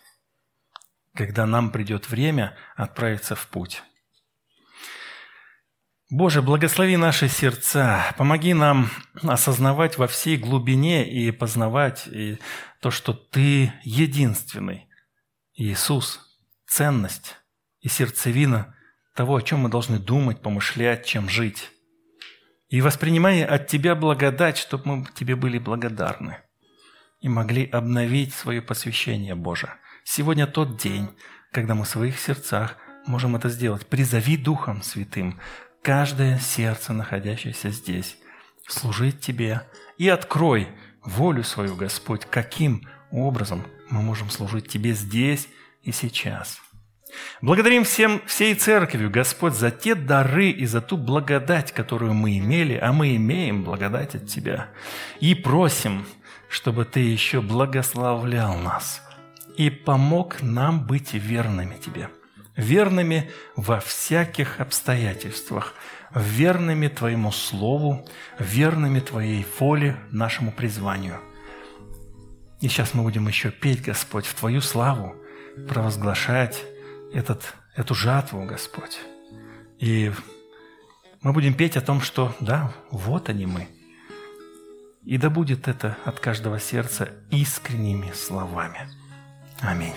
когда 1.15 1.45
нам 1.45 1.71
придет 1.71 2.09
время 2.09 2.57
отправиться 2.75 3.37
в 3.37 3.47
путь. 3.47 3.83
Боже, 6.09 6.41
благослови 6.41 6.97
наши 6.97 7.29
сердца, 7.29 8.13
помоги 8.17 8.53
нам 8.53 8.89
осознавать 9.23 9.97
во 9.97 10.07
всей 10.07 10.35
глубине 10.35 11.09
и 11.09 11.31
познавать 11.31 12.05
и 12.07 12.37
то, 12.81 12.91
что 12.91 13.13
Ты 13.13 13.71
единственный, 13.83 14.89
Иисус, 15.53 16.19
ценность 16.67 17.38
и 17.81 17.87
сердцевина 17.89 18.75
того, 19.15 19.35
о 19.35 19.41
чем 19.41 19.59
мы 19.59 19.69
должны 19.69 19.99
думать, 19.99 20.41
помышлять, 20.41 21.05
чем 21.05 21.29
жить. 21.29 21.71
И 22.69 22.81
воспринимая 22.81 23.45
от 23.45 23.67
Тебя 23.67 23.95
благодать, 23.95 24.57
чтобы 24.57 24.95
мы 24.95 25.07
Тебе 25.13 25.35
были 25.35 25.57
благодарны 25.57 26.37
и 27.19 27.27
могли 27.27 27.65
обновить 27.65 28.33
свое 28.33 28.61
посвящение, 28.61 29.35
Боже. 29.35 29.69
Сегодня 30.03 30.47
тот 30.47 30.77
день, 30.77 31.09
когда 31.51 31.75
мы 31.75 31.83
в 31.83 31.89
своих 31.89 32.19
сердцах 32.19 32.77
можем 33.05 33.35
это 33.35 33.49
сделать. 33.49 33.85
Призови 33.87 34.37
Духом 34.37 34.81
Святым, 34.81 35.39
каждое 35.81 36.39
сердце, 36.39 36.93
находящееся 36.93 37.71
здесь, 37.71 38.17
служить 38.67 39.19
Тебе. 39.19 39.63
И 39.97 40.07
открой 40.07 40.69
волю 41.03 41.43
свою, 41.43 41.75
Господь, 41.75 42.25
каким 42.25 42.87
образом 43.11 43.65
мы 43.89 44.01
можем 44.01 44.29
служить 44.29 44.67
Тебе 44.67 44.93
здесь 44.93 45.49
и 45.81 45.91
сейчас. 45.91 46.61
Благодарим 47.41 47.83
всем, 47.83 48.21
всей 48.25 48.55
церковью, 48.55 49.09
Господь, 49.09 49.53
за 49.53 49.71
те 49.71 49.95
дары 49.95 50.49
и 50.49 50.65
за 50.65 50.81
ту 50.81 50.97
благодать, 50.97 51.71
которую 51.71 52.13
мы 52.13 52.37
имели, 52.37 52.75
а 52.75 52.91
мы 52.91 53.15
имеем 53.15 53.63
благодать 53.63 54.15
от 54.15 54.27
Тебя. 54.27 54.69
И 55.19 55.35
просим, 55.35 56.05
чтобы 56.49 56.85
Ты 56.85 56.99
еще 56.99 57.41
благословлял 57.41 58.55
нас 58.57 59.01
и 59.57 59.69
помог 59.69 60.41
нам 60.41 60.85
быть 60.85 61.13
верными 61.13 61.75
Тебе– 61.75 62.09
верными 62.59 63.31
во 63.55 63.79
всяких 63.79 64.59
обстоятельствах, 64.59 65.73
верными 66.13 66.87
Твоему 66.87 67.31
Слову, 67.31 68.05
верными 68.37 68.99
Твоей 68.99 69.45
воле, 69.59 69.97
нашему 70.11 70.51
призванию. 70.51 71.19
И 72.59 72.67
сейчас 72.67 72.93
мы 72.93 73.03
будем 73.03 73.27
еще 73.27 73.51
петь, 73.51 73.81
Господь, 73.81 74.25
в 74.25 74.33
Твою 74.33 74.61
славу, 74.61 75.15
провозглашать 75.69 76.61
этот, 77.13 77.53
эту 77.75 77.95
жатву, 77.95 78.45
Господь. 78.45 78.99
И 79.79 80.11
мы 81.21 81.33
будем 81.33 81.53
петь 81.53 81.77
о 81.77 81.81
том, 81.81 82.01
что 82.01 82.35
да, 82.39 82.73
вот 82.91 83.29
они 83.29 83.45
мы. 83.45 83.67
И 85.03 85.17
да 85.17 85.29
будет 85.29 85.67
это 85.67 85.97
от 86.05 86.19
каждого 86.19 86.59
сердца 86.59 87.09
искренними 87.31 88.11
словами. 88.11 88.89
Аминь. 89.61 89.95